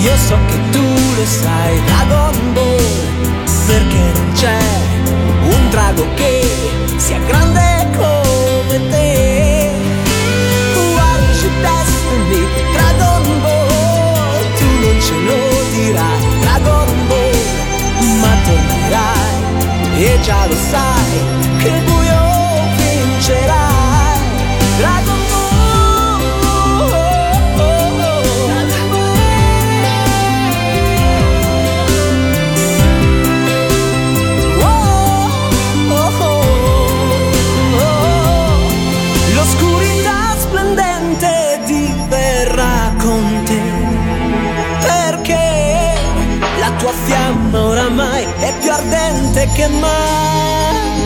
Io 0.00 0.16
so 0.16 0.36
che 0.46 0.58
tu 0.70 0.82
lo 0.82 1.24
sai, 1.24 1.80
Dragon 1.84 2.52
Ball. 2.52 3.04
Perché 3.66 4.12
non 4.14 4.32
c'è 4.34 4.58
un 5.42 5.70
drago 5.70 6.06
che 6.14 6.48
sia 6.96 7.18
grande 7.26 7.86
come 7.96 8.88
te. 8.90 9.55
Ce 15.06 15.14
lo 15.26 15.38
dirai, 15.72 16.18
Dragon 16.40 16.88
Ball. 17.08 17.38
Ma 18.20 18.32
tornerai 18.44 20.04
e 20.04 20.20
già 20.20 20.46
lo 20.46 20.56
sai 20.70 21.18
che 21.58 21.68
il 21.68 21.95
ardente 49.36 49.46
che. 49.54 51.05